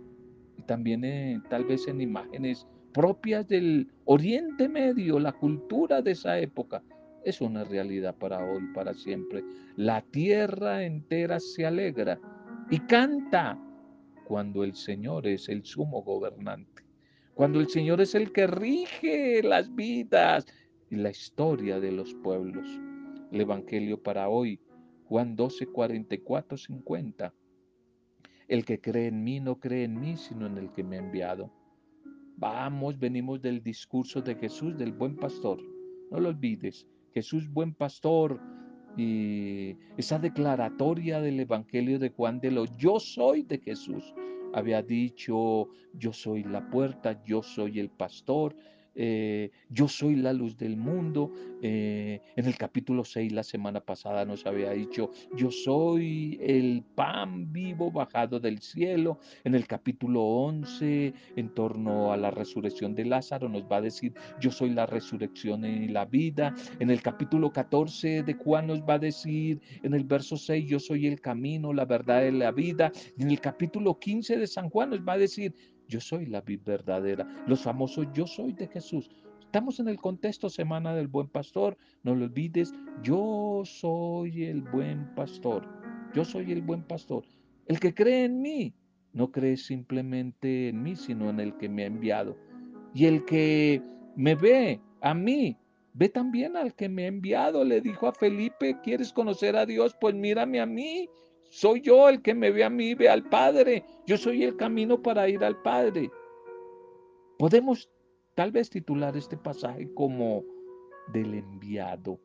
y 0.57 0.63
también 0.63 1.43
tal 1.47 1.65
vez 1.65 1.87
en 1.87 2.01
imágenes 2.01 2.65
propias 2.91 3.47
del 3.47 3.87
Oriente 4.05 4.67
Medio, 4.67 5.19
la 5.19 5.31
cultura 5.31 6.01
de 6.01 6.09
esa 6.13 6.39
época, 6.39 6.81
es 7.23 7.39
una 7.39 7.63
realidad 7.63 8.15
para 8.15 8.39
hoy, 8.39 8.63
para 8.73 8.95
siempre. 8.95 9.43
La 9.75 10.01
tierra 10.01 10.83
entera 10.83 11.39
se 11.39 11.67
alegra 11.67 12.19
y 12.69 12.79
canta 12.79 13.59
cuando 14.25 14.63
el 14.63 14.75
Señor 14.75 15.27
es 15.27 15.49
el 15.49 15.63
sumo 15.63 16.01
gobernante, 16.03 16.83
cuando 17.33 17.59
el 17.59 17.67
Señor 17.67 18.01
es 18.01 18.15
el 18.15 18.31
que 18.31 18.47
rige 18.47 19.43
las 19.43 19.73
vidas 19.73 20.45
y 20.89 20.95
la 20.95 21.09
historia 21.09 21.79
de 21.79 21.91
los 21.91 22.13
pueblos. 22.15 22.67
El 23.31 23.41
Evangelio 23.41 24.01
para 24.01 24.29
hoy, 24.29 24.59
Juan 25.05 25.35
12, 25.35 25.67
44, 25.67 26.57
50. 26.57 27.33
El 28.47 28.65
que 28.65 28.79
cree 28.79 29.07
en 29.07 29.23
mí 29.23 29.39
no 29.39 29.59
cree 29.59 29.83
en 29.85 29.99
mí, 29.99 30.17
sino 30.17 30.45
en 30.45 30.57
el 30.57 30.71
que 30.71 30.83
me 30.83 30.97
ha 30.97 30.99
enviado. 30.99 31.51
Vamos, 32.37 32.99
venimos 32.99 33.41
del 33.41 33.63
discurso 33.63 34.21
de 34.21 34.35
Jesús, 34.35 34.77
del 34.77 34.91
buen 34.91 35.15
pastor. 35.15 35.59
No 36.11 36.19
lo 36.19 36.29
olvides. 36.29 36.87
Jesús, 37.13 37.47
buen 37.47 37.73
pastor, 37.73 38.41
y 38.97 39.75
esa 39.97 40.19
declaratoria 40.19 41.19
del 41.19 41.39
Evangelio 41.39 41.99
de 41.99 42.09
Juan 42.09 42.39
de 42.39 42.51
lo 42.51 42.65
yo 42.77 42.99
soy 42.99 43.43
de 43.43 43.59
Jesús. 43.59 44.13
Había 44.53 44.83
dicho, 44.83 45.67
yo 45.93 46.13
soy 46.13 46.43
la 46.43 46.69
puerta, 46.69 47.23
yo 47.23 47.41
soy 47.41 47.79
el 47.79 47.89
pastor, 47.89 48.55
eh, 48.95 49.51
yo 49.69 49.87
soy 49.87 50.15
la 50.15 50.33
luz 50.33 50.57
del 50.57 50.77
mundo. 50.77 51.31
Eh, 51.61 52.21
en 52.35 52.45
el 52.45 52.57
capítulo 52.57 53.05
6 53.05 53.31
la 53.31 53.43
semana 53.43 53.79
pasada 53.79 54.25
nos 54.25 54.45
había 54.45 54.71
dicho, 54.71 55.11
yo 55.35 55.49
soy 55.49 56.37
el 56.41 56.83
pan 56.95 57.51
vivo 57.51 57.91
bajado 57.91 58.39
del 58.39 58.59
cielo. 58.59 59.19
En 59.43 59.55
el 59.55 59.67
capítulo 59.67 60.23
11, 60.23 61.13
en 61.35 61.49
torno 61.53 62.11
a 62.11 62.17
la 62.17 62.31
resurrección 62.31 62.95
de 62.95 63.05
Lázaro, 63.05 63.49
nos 63.49 63.63
va 63.63 63.77
a 63.77 63.81
decir, 63.81 64.13
yo 64.39 64.51
soy 64.51 64.71
la 64.71 64.85
resurrección 64.85 65.65
y 65.65 65.87
la 65.87 66.05
vida. 66.05 66.55
En 66.79 66.89
el 66.89 67.01
capítulo 67.01 67.51
14 67.51 68.23
de 68.23 68.33
Juan 68.33 68.67
nos 68.67 68.81
va 68.81 68.95
a 68.95 68.99
decir, 68.99 69.61
en 69.83 69.93
el 69.93 70.03
verso 70.03 70.37
6, 70.37 70.65
yo 70.65 70.79
soy 70.79 71.07
el 71.07 71.21
camino, 71.21 71.73
la 71.73 71.85
verdad 71.85 72.25
y 72.25 72.31
la 72.31 72.51
vida. 72.51 72.91
En 73.17 73.31
el 73.31 73.39
capítulo 73.39 73.97
15 73.99 74.37
de 74.37 74.47
San 74.47 74.69
Juan 74.69 74.91
nos 74.91 74.99
va 75.01 75.13
a 75.13 75.17
decir, 75.17 75.53
yo 75.87 75.99
soy 75.99 76.25
la 76.25 76.41
vida 76.41 76.63
verdadera. 76.65 77.27
Los 77.47 77.61
famosos 77.61 78.07
yo 78.13 78.27
soy 78.27 78.53
de 78.53 78.67
Jesús. 78.67 79.09
Estamos 79.41 79.79
en 79.79 79.87
el 79.87 79.97
contexto 79.97 80.49
Semana 80.49 80.95
del 80.95 81.07
Buen 81.07 81.27
Pastor. 81.27 81.77
No 82.01 82.15
lo 82.15 82.25
olvides, 82.25 82.73
yo 83.03 83.61
soy 83.65 84.45
el 84.45 84.61
buen 84.61 85.13
pastor. 85.13 85.67
Yo 86.15 86.25
soy 86.25 86.51
el 86.51 86.61
buen 86.61 86.83
pastor. 86.83 87.23
El 87.67 87.79
que 87.79 87.93
cree 87.93 88.25
en 88.25 88.41
mí, 88.41 88.73
no 89.13 89.31
cree 89.31 89.57
simplemente 89.57 90.69
en 90.69 90.81
mí, 90.81 90.95
sino 90.95 91.29
en 91.29 91.39
el 91.39 91.55
que 91.57 91.69
me 91.69 91.83
ha 91.83 91.87
enviado. 91.87 92.35
Y 92.93 93.05
el 93.05 93.25
que 93.25 93.81
me 94.15 94.35
ve 94.35 94.81
a 95.01 95.13
mí, 95.13 95.55
ve 95.93 96.09
también 96.09 96.57
al 96.57 96.73
que 96.73 96.89
me 96.89 97.03
ha 97.03 97.07
enviado. 97.07 97.63
Le 97.63 97.79
dijo 97.79 98.07
a 98.07 98.13
Felipe, 98.13 98.79
¿quieres 98.83 99.13
conocer 99.13 99.55
a 99.55 99.65
Dios? 99.65 99.95
Pues 100.01 100.15
mírame 100.15 100.59
a 100.59 100.65
mí. 100.65 101.07
Soy 101.53 101.81
yo 101.81 102.09
el 102.09 102.23
que 102.23 102.33
me 102.33 102.49
ve 102.49 102.63
a 102.63 102.69
mí, 102.71 102.95
ve 102.95 103.07
al 103.07 103.29
Padre. 103.29 103.85
Yo 104.07 104.17
soy 104.17 104.43
el 104.43 104.57
camino 104.57 104.99
para 104.99 105.29
ir 105.29 105.43
al 105.43 105.61
Padre. 105.61 106.09
Podemos 107.37 107.91
tal 108.33 108.51
vez 108.51 108.71
titular 108.71 109.15
este 109.15 109.37
pasaje 109.37 109.87
como 109.93 110.43
del 111.13 111.35
enviado. 111.35 112.19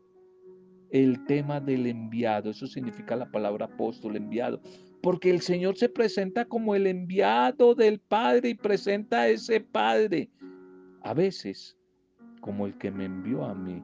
El 0.88 1.26
tema 1.26 1.60
del 1.60 1.86
enviado, 1.88 2.48
eso 2.48 2.66
significa 2.66 3.16
la 3.16 3.30
palabra 3.30 3.66
apóstol, 3.66 4.16
enviado. 4.16 4.62
Porque 5.02 5.28
el 5.28 5.42
Señor 5.42 5.76
se 5.76 5.90
presenta 5.90 6.46
como 6.46 6.74
el 6.74 6.86
enviado 6.86 7.74
del 7.74 8.00
Padre 8.00 8.48
y 8.48 8.54
presenta 8.54 9.20
a 9.20 9.28
ese 9.28 9.60
Padre. 9.60 10.30
A 11.02 11.12
veces 11.12 11.76
como 12.40 12.64
el 12.64 12.78
que 12.78 12.90
me 12.90 13.04
envió 13.04 13.44
a 13.44 13.54
mí. 13.54 13.82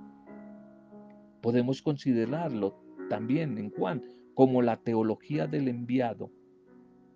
Podemos 1.42 1.82
considerarlo 1.82 2.82
también 3.10 3.58
en 3.58 3.68
Juan 3.72 4.13
como 4.34 4.62
la 4.62 4.76
teología 4.76 5.46
del 5.46 5.68
enviado. 5.68 6.30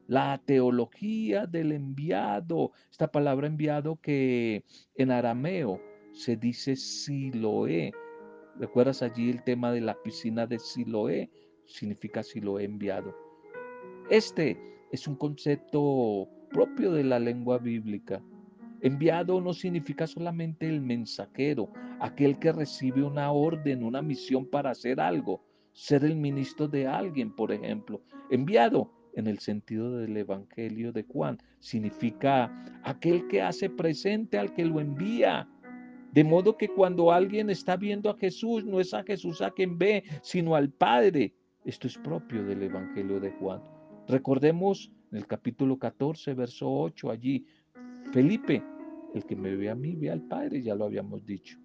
La 0.07 0.41
teología 0.45 1.47
del 1.47 1.73
enviado, 1.73 2.73
esta 2.91 3.11
palabra 3.11 3.47
enviado 3.47 3.97
que 4.01 4.65
en 4.95 5.11
arameo 5.11 5.81
se 6.13 6.37
dice 6.37 6.77
Siloé. 6.77 7.93
¿Recuerdas 8.59 9.03
allí 9.03 9.31
el 9.31 9.43
tema 9.45 9.71
de 9.71 9.83
la 9.83 9.95
piscina 10.03 10.47
de 10.47 10.59
Siloé? 10.59 11.31
Significa 11.67 12.23
Siloé 12.23 12.65
enviado. 12.65 13.15
Este 14.11 14.59
es 14.91 15.07
un 15.07 15.17
concepto 15.17 16.27
propio 16.51 16.93
de 16.93 17.05
la 17.05 17.19
lengua 17.19 17.59
bíblica. 17.59 18.23
Enviado 18.81 19.41
no 19.41 19.53
significa 19.53 20.07
solamente 20.07 20.69
el 20.69 20.81
mensajero, 20.81 21.71
aquel 22.01 22.39
que 22.39 22.53
recibe 22.53 23.03
una 23.03 23.31
orden, 23.33 23.83
una 23.83 24.01
misión 24.01 24.47
para 24.47 24.71
hacer 24.71 25.01
algo, 25.01 25.43
ser 25.79 26.05
el 26.05 26.17
ministro 26.17 26.67
de 26.67 26.89
alguien, 26.89 27.31
por 27.31 27.53
ejemplo. 27.53 28.03
Enviado 28.31 28.91
en 29.15 29.29
el 29.29 29.39
sentido 29.39 29.97
del 29.99 30.17
Evangelio 30.17 30.93
de 30.93 31.05
Juan. 31.05 31.39
Significa 31.61 32.65
aquel 32.83 33.29
que 33.29 33.43
hace 33.43 33.71
presente 33.71 34.39
al 34.39 34.53
que 34.55 34.65
lo 34.65 34.81
envía. 34.81 35.49
De 36.13 36.25
modo 36.25 36.57
que 36.57 36.67
cuando 36.67 37.13
alguien 37.13 37.49
está 37.49 37.77
viendo 37.77 38.11
a 38.11 38.19
Jesús, 38.19 38.65
no 38.65 38.81
es 38.81 38.93
a 38.93 39.05
Jesús 39.05 39.41
a 39.41 39.53
quien 39.53 39.79
ve, 39.79 40.03
sino 40.21 40.57
al 40.57 40.69
Padre. 40.69 41.33
Esto 41.65 41.87
es 41.87 41.97
propio 41.97 42.45
del 42.45 42.65
Evangelio 42.65 43.21
de 43.21 43.31
Juan. 43.31 43.63
Recordemos 44.09 44.91
en 45.13 45.19
el 45.19 45.29
capítulo 45.29 45.79
14, 45.79 46.35
verso 46.35 46.69
8, 46.69 47.09
allí, 47.09 47.47
Felipe, 48.13 48.65
el 49.15 49.25
que 49.25 49.37
me 49.37 49.55
ve 49.55 49.71
a 49.71 49.77
mí, 49.77 49.95
ve 49.95 50.11
al 50.11 50.23
Padre, 50.23 50.61
ya 50.61 50.75
lo 50.75 50.87
habíamos 50.87 51.25
dicho. 51.25 51.57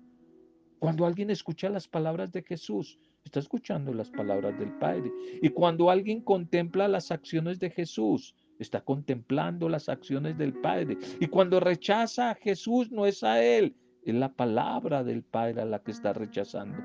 Cuando 0.77 1.03
alguien 1.07 1.31
escucha 1.31 1.67
las 1.69 1.87
palabras 1.87 2.31
de 2.31 2.43
Jesús, 2.43 2.99
está 3.23 3.39
escuchando 3.39 3.93
las 3.93 4.09
palabras 4.09 4.57
del 4.59 4.71
Padre. 4.73 5.11
Y 5.41 5.49
cuando 5.49 5.89
alguien 5.89 6.21
contempla 6.21 6.87
las 6.87 7.11
acciones 7.11 7.59
de 7.59 7.69
Jesús, 7.69 8.35
está 8.59 8.81
contemplando 8.81 9.69
las 9.69 9.89
acciones 9.89 10.37
del 10.37 10.53
Padre. 10.53 10.97
Y 11.19 11.27
cuando 11.27 11.59
rechaza 11.59 12.31
a 12.31 12.35
Jesús, 12.35 12.91
no 12.91 13.05
es 13.05 13.23
a 13.23 13.43
Él, 13.43 13.75
es 14.03 14.13
la 14.15 14.33
palabra 14.33 15.03
del 15.03 15.23
Padre 15.23 15.61
a 15.61 15.65
la 15.65 15.79
que 15.79 15.91
está 15.91 16.13
rechazando. 16.13 16.77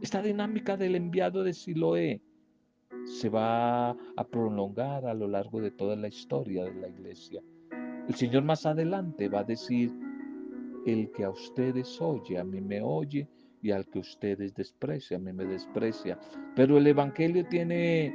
Esta 0.00 0.22
dinámica 0.22 0.76
del 0.76 0.96
enviado 0.96 1.42
de 1.42 1.54
Siloé 1.54 2.20
se 3.04 3.28
va 3.28 3.90
a 3.90 4.24
prolongar 4.30 5.06
a 5.06 5.14
lo 5.14 5.28
largo 5.28 5.60
de 5.60 5.70
toda 5.70 5.96
la 5.96 6.08
historia 6.08 6.64
de 6.64 6.74
la 6.74 6.88
iglesia. 6.88 7.42
El 8.08 8.14
Señor 8.14 8.44
más 8.44 8.66
adelante 8.66 9.28
va 9.28 9.40
a 9.40 9.44
decir, 9.44 9.92
el 10.86 11.10
que 11.12 11.24
a 11.24 11.30
ustedes 11.30 12.00
oye, 12.00 12.38
a 12.38 12.44
mí 12.44 12.60
me 12.60 12.82
oye, 12.82 13.28
y 13.64 13.72
al 13.72 13.86
que 13.86 13.98
ustedes 13.98 14.54
desprecian, 14.54 15.22
a 15.22 15.24
mí 15.24 15.32
me 15.32 15.46
desprecia. 15.46 16.18
Pero 16.54 16.76
el 16.76 16.86
Evangelio 16.86 17.46
tiene 17.48 18.14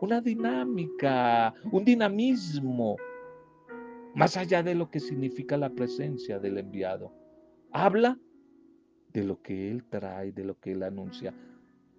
una 0.00 0.20
dinámica, 0.20 1.52
un 1.72 1.84
dinamismo, 1.84 2.96
más 4.14 4.36
allá 4.36 4.62
de 4.62 4.76
lo 4.76 4.88
que 4.88 5.00
significa 5.00 5.56
la 5.56 5.70
presencia 5.70 6.38
del 6.38 6.58
enviado. 6.58 7.12
Habla 7.72 8.16
de 9.12 9.24
lo 9.24 9.42
que 9.42 9.72
Él 9.72 9.82
trae, 9.86 10.30
de 10.30 10.44
lo 10.44 10.56
que 10.60 10.70
Él 10.70 10.84
anuncia. 10.84 11.34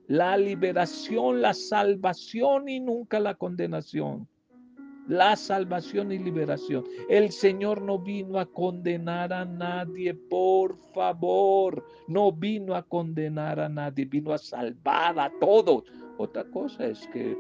La 0.08 0.38
liberación, 0.38 1.41
la 1.41 1.54
salvación 1.54 2.69
y 2.69 2.80
nunca 2.80 3.19
la 3.19 3.36
condenación 3.36 4.30
la 5.08 5.36
salvación 5.36 6.12
y 6.12 6.20
liberación. 6.20 6.84
El 7.10 7.32
Señor 7.32 7.82
no 7.82 8.00
vino 8.00 8.39
a 8.39 8.46
condenar 8.46 9.34
a 9.34 9.46
nadie, 9.46 10.13
por 10.13 10.78
favor, 10.93 11.86
no 12.08 12.32
vino 12.32 12.76
a 12.76 12.84
condenar 12.84 13.60
a 13.60 13.70
nadie, 13.70 14.06
vino 14.06 14.34
a 14.34 14.38
salvar 14.38 15.20
a 15.20 15.32
todos. 15.39 15.84
Otra 16.17 16.43
cosa 16.46 16.86
es 16.86 17.08
que 17.08 17.38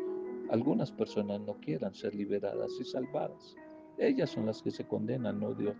algunas 0.49 0.91
personas 0.91 1.41
no 1.41 1.55
quieran 1.55 1.93
ser 1.93 2.15
liberadas 2.15 2.71
y 2.79 2.85
salvadas. 2.85 3.55
Ellas 3.97 4.29
son 4.29 4.45
las 4.45 4.61
que 4.61 4.71
se 4.71 4.85
condenan, 4.85 5.39
no 5.39 5.53
Dios. 5.53 5.75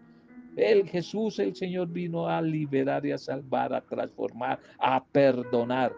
El 0.55 0.89
Jesús, 0.89 1.37
el 1.37 1.55
Señor, 1.55 1.87
vino 1.89 2.27
a 2.27 2.41
liberar 2.41 3.05
y 3.05 3.11
a 3.11 3.17
salvar, 3.17 3.73
a 3.73 3.81
transformar, 3.81 4.59
a 4.79 5.05
perdonar. 5.05 5.93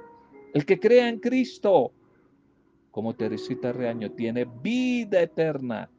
El 0.54 0.65
que 0.65 0.80
crea 0.80 1.08
en 1.08 1.19
Cristo 1.19 1.93
como 2.91 3.15
Teresita 3.15 3.71
Reaño, 3.71 4.12
tiene 4.12 4.45
vida 4.45 5.21
eterna. 5.21 5.89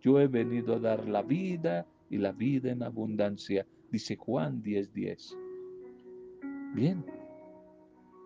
Yo 0.00 0.20
he 0.20 0.28
venido 0.28 0.74
a 0.74 0.78
dar 0.78 1.08
la 1.08 1.22
vida 1.22 1.86
y 2.08 2.18
la 2.18 2.32
vida 2.32 2.70
en 2.70 2.82
abundancia, 2.82 3.66
dice 3.90 4.16
Juan 4.16 4.62
10:10. 4.62 5.36
Bien, 6.74 7.04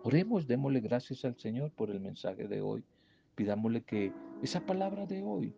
oremos, 0.03 0.47
démosle 0.47 0.79
gracias 0.79 1.25
al 1.25 1.35
Señor 1.37 1.71
por 1.71 1.89
el 1.89 1.99
mensaje 1.99 2.47
de 2.47 2.61
hoy. 2.61 2.83
Pidámosle 3.35 3.81
que 3.81 4.13
esa 4.41 4.65
palabra 4.65 5.05
de 5.05 5.21
hoy 5.23 5.53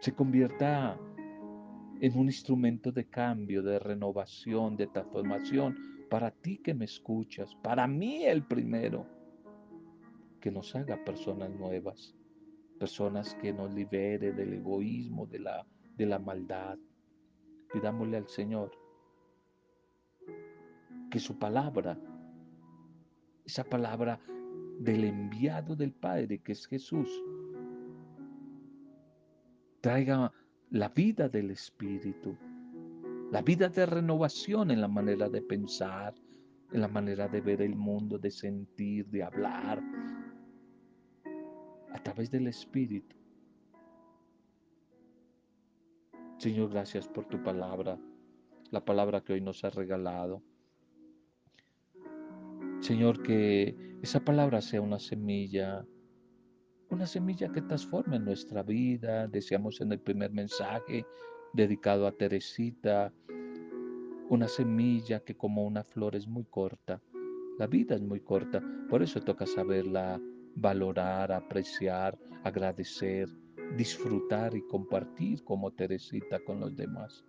se 0.00 0.12
convierta 0.12 0.98
en 2.00 2.18
un 2.18 2.26
instrumento 2.26 2.90
de 2.90 3.04
cambio, 3.04 3.62
de 3.62 3.78
renovación, 3.78 4.76
de 4.76 4.86
transformación 4.86 5.76
para 6.08 6.30
ti 6.30 6.58
que 6.58 6.74
me 6.74 6.86
escuchas, 6.86 7.54
para 7.62 7.86
mí 7.86 8.24
el 8.24 8.42
primero 8.42 9.06
que 10.40 10.50
nos 10.50 10.74
haga 10.74 11.04
personas 11.04 11.50
nuevas, 11.50 12.14
personas 12.78 13.34
que 13.36 13.52
nos 13.52 13.72
libere 13.72 14.32
del 14.32 14.54
egoísmo, 14.54 15.26
de 15.26 15.38
la, 15.38 15.66
de 15.96 16.06
la 16.06 16.18
maldad. 16.18 16.78
Pidámosle 17.72 18.16
al 18.16 18.28
Señor 18.28 18.72
que 21.10 21.18
su 21.20 21.38
palabra, 21.38 21.98
esa 23.44 23.64
palabra 23.64 24.20
del 24.78 25.04
enviado 25.04 25.76
del 25.76 25.92
Padre, 25.92 26.38
que 26.38 26.52
es 26.52 26.66
Jesús, 26.66 27.08
traiga 29.80 30.32
la 30.70 30.88
vida 30.88 31.28
del 31.28 31.50
Espíritu, 31.50 32.36
la 33.30 33.42
vida 33.42 33.68
de 33.68 33.86
renovación 33.86 34.70
en 34.70 34.80
la 34.80 34.88
manera 34.88 35.28
de 35.28 35.42
pensar, 35.42 36.14
en 36.72 36.80
la 36.80 36.88
manera 36.88 37.28
de 37.28 37.40
ver 37.40 37.62
el 37.62 37.76
mundo, 37.76 38.18
de 38.18 38.30
sentir, 38.30 39.06
de 39.08 39.22
hablar, 39.22 39.82
a 42.00 42.02
través 42.02 42.30
del 42.30 42.46
Espíritu. 42.46 43.14
Señor, 46.38 46.70
gracias 46.70 47.06
por 47.06 47.26
tu 47.26 47.42
palabra, 47.42 47.98
la 48.70 48.82
palabra 48.82 49.20
que 49.20 49.34
hoy 49.34 49.42
nos 49.42 49.62
has 49.64 49.74
regalado. 49.74 50.42
Señor, 52.80 53.22
que 53.22 53.98
esa 54.00 54.20
palabra 54.24 54.62
sea 54.62 54.80
una 54.80 54.98
semilla, 54.98 55.84
una 56.88 57.04
semilla 57.04 57.52
que 57.52 57.60
transforme 57.60 58.18
nuestra 58.18 58.62
vida. 58.62 59.28
Deseamos 59.28 59.82
en 59.82 59.92
el 59.92 60.00
primer 60.00 60.32
mensaje 60.32 61.04
dedicado 61.52 62.06
a 62.06 62.12
Teresita, 62.12 63.12
una 64.30 64.48
semilla 64.48 65.20
que 65.20 65.36
como 65.36 65.64
una 65.64 65.84
flor 65.84 66.16
es 66.16 66.26
muy 66.26 66.46
corta. 66.46 67.02
La 67.58 67.66
vida 67.66 67.94
es 67.94 68.00
muy 68.00 68.20
corta, 68.20 68.62
por 68.88 69.02
eso 69.02 69.20
toca 69.20 69.44
saberla 69.44 70.18
valorar, 70.54 71.32
apreciar, 71.32 72.18
agradecer, 72.44 73.28
disfrutar 73.76 74.54
y 74.56 74.62
compartir 74.62 75.42
como 75.44 75.70
Teresita 75.72 76.40
con 76.40 76.60
los 76.60 76.76
demás. 76.76 77.24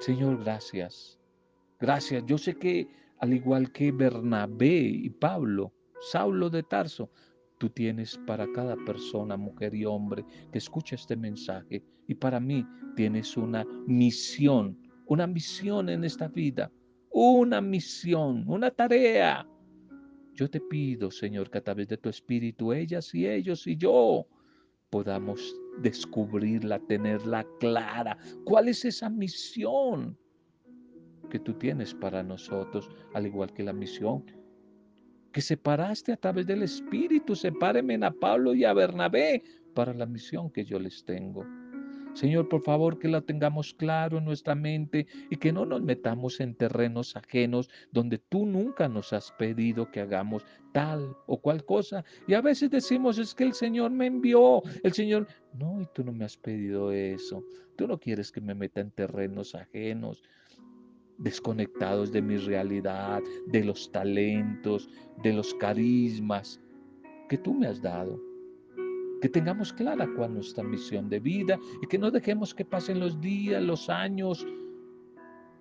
Señor, 0.00 0.42
gracias. 0.42 1.18
Gracias. 1.78 2.24
Yo 2.26 2.38
sé 2.38 2.54
que 2.54 2.88
al 3.18 3.32
igual 3.32 3.70
que 3.70 3.92
Bernabé 3.92 4.80
y 4.80 5.10
Pablo, 5.10 5.72
Saulo 6.00 6.50
de 6.50 6.64
Tarso, 6.64 7.10
tú 7.58 7.70
tienes 7.70 8.18
para 8.26 8.50
cada 8.52 8.74
persona, 8.84 9.36
mujer 9.36 9.74
y 9.74 9.84
hombre, 9.84 10.24
que 10.50 10.58
escucha 10.58 10.96
este 10.96 11.14
mensaje. 11.16 11.84
Y 12.08 12.14
para 12.16 12.40
mí 12.40 12.66
tienes 12.96 13.36
una 13.36 13.64
misión, 13.86 14.76
una 15.06 15.28
misión 15.28 15.88
en 15.88 16.02
esta 16.02 16.26
vida, 16.26 16.72
una 17.10 17.60
misión, 17.60 18.44
una 18.48 18.72
tarea 18.72 19.46
Yo 20.34 20.48
te 20.48 20.60
pido, 20.60 21.10
Señor, 21.10 21.50
que 21.50 21.58
a 21.58 21.64
través 21.64 21.88
de 21.88 21.98
tu 21.98 22.08
Espíritu, 22.08 22.72
ellas 22.72 23.14
y 23.14 23.26
ellos 23.26 23.66
y 23.66 23.76
yo 23.76 24.26
podamos 24.90 25.54
descubrirla, 25.78 26.78
tenerla 26.80 27.46
clara. 27.60 28.16
¿Cuál 28.44 28.68
es 28.68 28.84
esa 28.84 29.08
misión 29.08 30.16
que 31.30 31.38
tú 31.38 31.54
tienes 31.54 31.94
para 31.94 32.22
nosotros, 32.22 32.90
al 33.14 33.26
igual 33.26 33.52
que 33.52 33.62
la 33.62 33.72
misión 33.72 34.24
que 35.32 35.40
separaste 35.40 36.12
a 36.12 36.16
través 36.16 36.46
del 36.46 36.62
Espíritu? 36.62 37.34
Sepáreme 37.34 37.94
a 38.04 38.10
Pablo 38.10 38.54
y 38.54 38.64
a 38.64 38.74
Bernabé 38.74 39.42
para 39.74 39.94
la 39.94 40.06
misión 40.06 40.50
que 40.50 40.64
yo 40.64 40.78
les 40.78 41.04
tengo. 41.04 41.44
Señor, 42.14 42.48
por 42.48 42.62
favor, 42.62 42.98
que 42.98 43.08
la 43.08 43.22
tengamos 43.22 43.72
claro 43.74 44.18
en 44.18 44.24
nuestra 44.24 44.54
mente 44.54 45.06
y 45.30 45.36
que 45.36 45.52
no 45.52 45.64
nos 45.64 45.82
metamos 45.82 46.40
en 46.40 46.54
terrenos 46.54 47.16
ajenos 47.16 47.70
donde 47.90 48.18
tú 48.18 48.44
nunca 48.44 48.88
nos 48.88 49.12
has 49.12 49.32
pedido 49.32 49.90
que 49.90 50.00
hagamos 50.00 50.44
tal 50.72 51.16
o 51.26 51.40
cual 51.40 51.64
cosa. 51.64 52.04
Y 52.26 52.34
a 52.34 52.42
veces 52.42 52.70
decimos, 52.70 53.18
es 53.18 53.34
que 53.34 53.44
el 53.44 53.54
Señor 53.54 53.90
me 53.90 54.06
envió, 54.06 54.62
el 54.82 54.92
Señor, 54.92 55.26
no, 55.54 55.80
y 55.80 55.86
tú 55.94 56.04
no 56.04 56.12
me 56.12 56.24
has 56.24 56.36
pedido 56.36 56.92
eso. 56.92 57.42
Tú 57.76 57.86
no 57.86 57.98
quieres 57.98 58.30
que 58.30 58.40
me 58.40 58.54
meta 58.54 58.80
en 58.80 58.90
terrenos 58.90 59.54
ajenos 59.54 60.22
desconectados 61.18 62.10
de 62.12 62.20
mi 62.20 62.36
realidad, 62.36 63.22
de 63.46 63.64
los 63.64 63.90
talentos, 63.92 64.88
de 65.22 65.32
los 65.32 65.54
carismas 65.54 66.60
que 67.28 67.38
tú 67.38 67.54
me 67.54 67.68
has 67.68 67.80
dado 67.80 68.31
que 69.22 69.28
tengamos 69.28 69.72
clara 69.72 70.08
cuál 70.16 70.30
es 70.30 70.34
nuestra 70.34 70.64
misión 70.64 71.08
de 71.08 71.20
vida 71.20 71.56
y 71.80 71.86
que 71.86 71.96
no 71.96 72.10
dejemos 72.10 72.52
que 72.52 72.64
pasen 72.64 72.98
los 72.98 73.20
días, 73.20 73.62
los 73.62 73.88
años, 73.88 74.44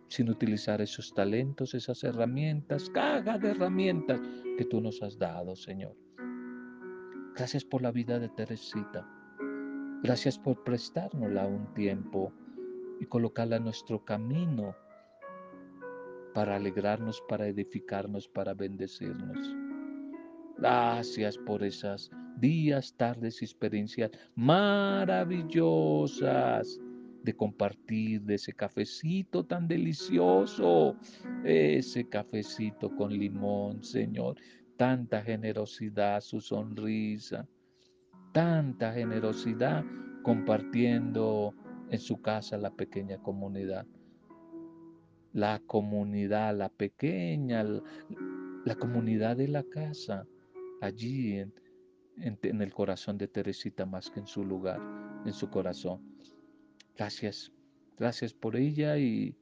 sin 0.07 0.31
utilizar 0.31 0.81
esos 0.81 1.13
talentos, 1.13 1.75
esas 1.75 2.03
herramientas, 2.03 2.89
caja 2.89 3.37
de 3.37 3.51
herramientas 3.51 4.19
que 4.57 4.65
tú 4.65 4.81
nos 4.81 5.03
has 5.03 5.15
dado, 5.19 5.55
Señor. 5.55 5.95
Gracias 7.35 7.63
por 7.63 7.83
la 7.83 7.91
vida 7.91 8.17
de 8.17 8.29
Teresita. 8.29 9.07
Gracias 10.01 10.39
por 10.39 10.63
prestárnosla 10.63 11.45
un 11.45 11.71
tiempo 11.75 12.33
y 12.99 13.05
colocarla 13.05 13.57
en 13.57 13.65
nuestro 13.65 14.03
camino 14.03 14.75
para 16.33 16.55
alegrarnos, 16.55 17.21
para 17.29 17.47
edificarnos, 17.47 18.27
para 18.27 18.55
bendecirnos. 18.55 19.55
Gracias 20.57 21.37
por 21.37 21.63
esas 21.63 22.09
días, 22.37 22.93
tardes 22.97 23.41
y 23.41 23.45
experiencias 23.45 24.11
maravillosas 24.35 26.79
de 27.23 27.35
compartir 27.35 28.21
de 28.21 28.35
ese 28.35 28.53
cafecito 28.53 29.43
tan 29.45 29.67
delicioso, 29.67 30.95
ese 31.43 32.07
cafecito 32.07 32.95
con 32.95 33.11
limón, 33.11 33.83
Señor. 33.83 34.37
Tanta 34.77 35.21
generosidad, 35.21 36.21
su 36.21 36.39
sonrisa, 36.41 37.47
tanta 38.31 38.93
generosidad 38.93 39.83
compartiendo 40.23 41.53
en 41.89 41.99
su 41.99 42.21
casa 42.21 42.57
la 42.57 42.71
pequeña 42.71 43.17
comunidad. 43.19 43.85
La 45.33 45.59
comunidad, 45.59 46.57
la 46.57 46.69
pequeña, 46.69 47.63
la 47.63 48.75
comunidad 48.75 49.37
de 49.37 49.47
la 49.47 49.63
casa, 49.63 50.25
allí 50.81 51.37
en, 51.37 51.53
en, 52.17 52.61
el 52.61 52.73
corazón 52.73 53.17
de 53.17 53.27
Teresita 53.27 53.85
más 53.85 54.09
que 54.09 54.19
en 54.19 54.27
su 54.27 54.43
lugar, 54.43 54.79
en 55.25 55.33
su 55.33 55.49
corazón. 55.49 56.01
Gracias, 56.95 57.51
gracias 57.97 58.33
por 58.33 58.55
ella 58.55 58.97
y 58.97 59.35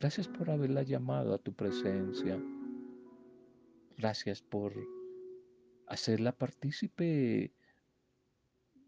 gracias 0.00 0.28
por 0.28 0.50
haberla 0.50 0.82
llamado 0.82 1.34
a 1.34 1.38
tu 1.38 1.52
presencia. 1.52 2.42
Gracias 3.96 4.42
por 4.42 4.74
hacerla 5.86 6.32
partícipe 6.32 7.52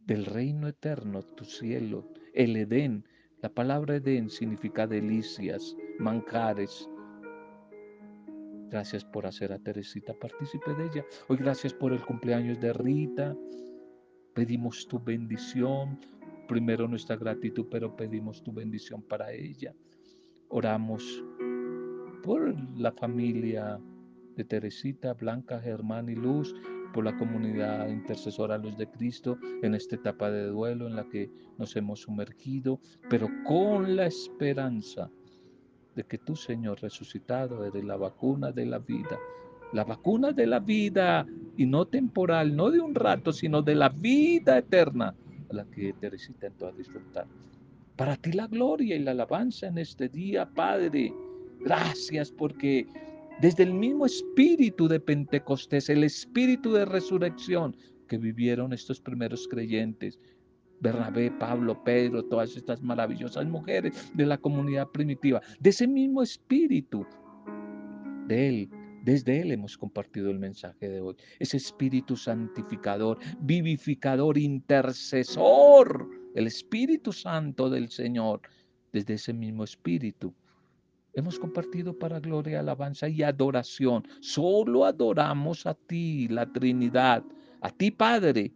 del 0.07 0.27
reino 0.27 0.69
eterno, 0.69 1.23
tu 1.23 1.45
cielo, 1.45 2.09
el 2.35 2.57
Edén. 2.57 3.07
La 3.43 3.49
palabra 3.49 3.97
Edén 3.97 4.31
significa 4.31 4.87
delicias, 4.87 5.77
manjares, 5.99 6.89
Gracias 8.75 9.05
por 9.05 9.25
hacer 9.25 9.53
a 9.53 9.59
Teresita 9.61 10.15
partícipe 10.15 10.75
de 10.75 10.87
ella. 10.87 11.05
Hoy 11.29 11.37
gracias 11.37 11.73
por 11.73 11.93
el 11.93 12.05
cumpleaños 12.05 12.59
de 12.59 12.73
Rita. 12.73 13.37
Pedimos 14.35 14.89
tu 14.89 14.99
bendición. 14.99 16.01
Primero 16.49 16.89
nuestra 16.89 17.15
gratitud, 17.15 17.67
pero 17.71 17.95
pedimos 17.95 18.43
tu 18.43 18.53
bendición 18.53 19.01
para 19.01 19.31
ella. 19.31 19.73
Oramos 20.49 21.23
por 22.25 22.53
la 22.77 22.91
familia 22.91 23.79
de 24.35 24.43
Teresita, 24.43 25.15
Blanca, 25.15 25.61
Germán 25.61 26.09
y 26.09 26.17
Luz, 26.17 26.53
por 26.93 27.05
la 27.05 27.17
comunidad 27.17 27.87
intercesora 27.87 28.59
Luz 28.59 28.77
de 28.77 28.91
Cristo 28.91 29.39
en 29.63 29.77
esta 29.77 29.95
etapa 29.95 30.33
de 30.33 30.47
duelo 30.47 30.89
en 30.89 30.97
la 30.97 31.09
que 31.09 31.31
nos 31.59 31.77
hemos 31.77 32.01
sumergido, 32.01 32.81
pero 33.09 33.29
con 33.47 33.95
la 33.95 34.07
esperanza 34.07 35.13
de 35.95 36.05
que 36.05 36.19
tú, 36.19 36.37
Señor 36.37 36.81
resucitado, 36.81 37.65
eres 37.65 37.85
la 37.85 37.97
vacuna 37.97 38.53
de 38.53 38.67
la 38.67 38.79
vida. 38.79 39.19
La 39.73 39.85
vacuna 39.85 40.33
de 40.33 40.47
la 40.47 40.61
vida 40.61 41.27
y 41.57 41.67
no 41.67 41.87
temporal, 41.87 42.55
no 42.55 42.71
de 42.71 42.81
un 42.81 42.95
rato, 42.95 43.33
sino 43.33 43.63
de 43.63 43.75
la 43.75 43.89
vida 43.89 44.59
eterna 44.59 45.15
a 45.51 45.55
la 45.55 45.65
que 45.65 45.93
Teresita 45.95 46.47
entró 46.47 46.69
a 46.69 46.73
disfrutar. 46.73 47.27
Para 47.97 48.17
ti 48.17 48.33
la 48.33 48.47
gloria 48.47 48.97
y 48.97 49.01
la 49.01 49.13
alabanza 49.13 49.67
en 49.69 49.79
este 49.79 50.09
día, 50.09 50.49
Padre. 50.49 51.13
Gracias 51.61 52.31
porque 52.31 52.87
desde 53.41 53.63
el 53.63 53.75
mismo 53.75 54.07
espíritu 54.07 54.89
de 54.89 55.01
Pentecostés, 55.01 55.89
el 55.89 56.05
espíritu 56.05 56.73
de 56.73 56.85
resurrección 56.85 57.77
que 58.09 58.19
vivieron 58.19 58.73
estos 58.73 59.01
primeros 59.01 59.49
creyentes, 59.49 60.19
Bernabé, 60.85 61.31
Pablo, 61.31 61.83
Pedro, 61.83 62.23
todas 62.27 62.55
estas 62.57 62.83
maravillosas 62.83 63.47
mujeres 63.47 64.13
de 64.13 64.27
la 64.27 64.37
comunidad 64.37 64.87
primitiva, 64.89 65.41
de 65.59 65.71
ese 65.71 65.87
mismo 65.87 66.23
espíritu, 66.23 67.07
de 68.29 68.49
Él, 68.49 68.71
desde 69.03 69.41
Él 69.41 69.53
hemos 69.53 69.79
compartido 69.79 70.31
el 70.31 70.39
mensaje 70.39 70.91
de 70.91 71.01
hoy. 71.01 71.17
Ese 71.39 71.57
espíritu 71.57 72.17
santificador, 72.17 73.19
vivificador, 73.41 74.37
intercesor, 74.37 76.07
el 76.35 76.47
Espíritu 76.47 77.13
Santo 77.13 77.71
del 77.71 77.89
Señor, 77.89 78.43
desde 78.93 79.15
ese 79.15 79.33
mismo 79.33 79.65
espíritu. 79.65 80.35
Hemos 81.15 81.39
compartido 81.39 81.99
para 81.99 82.21
gloria, 82.21 82.61
alabanza 82.61 83.09
y 83.09 83.23
adoración. 83.23 84.07
Solo 84.21 84.85
adoramos 84.85 85.65
a 85.65 85.73
ti, 85.73 86.29
la 86.29 86.45
Trinidad, 86.53 87.25
a 87.63 87.71
ti, 87.71 87.91
Padre, 87.91 88.53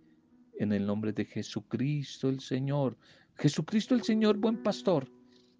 en 0.59 0.72
el 0.72 0.86
nombre 0.86 1.12
de 1.12 1.24
Jesucristo 1.24 2.28
el 2.28 2.40
Señor. 2.40 2.96
Jesucristo 3.36 3.94
el 3.94 4.02
Señor, 4.02 4.36
buen 4.36 4.62
pastor. 4.62 5.09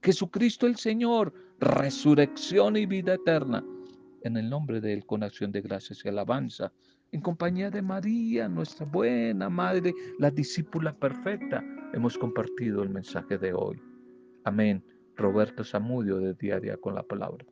Jesucristo 0.03 0.67
el 0.67 0.77
Señor, 0.77 1.33
resurrección 1.61 2.77
y 2.77 2.87
vida 2.87 3.15
eterna. 3.15 3.65
En 4.23 4.37
el 4.37 4.51
nombre 4.51 4.81
de 4.81 4.93
Él, 4.93 5.07
con 5.07 5.23
acción 5.23 5.53
de 5.53 5.61
gracias 5.61 6.05
y 6.05 6.09
alabanza. 6.09 6.73
En 7.13 7.21
compañía 7.21 7.71
de 7.71 7.81
María, 7.81 8.49
nuestra 8.49 8.85
buena 8.85 9.49
madre, 9.49 9.95
la 10.19 10.31
discípula 10.31 10.95
perfecta, 10.95 11.65
hemos 11.95 12.19
compartido 12.19 12.83
el 12.83 12.91
mensaje 12.91 13.39
de 13.39 13.55
hoy. 13.55 13.81
Amén. 14.45 14.85
Roberto 15.17 15.65
Zamudio 15.65 16.19
de 16.19 16.35
Día 16.35 16.57
a 16.57 16.61
Día 16.61 16.77
con 16.77 16.95
la 16.95 17.03
Palabra. 17.03 17.45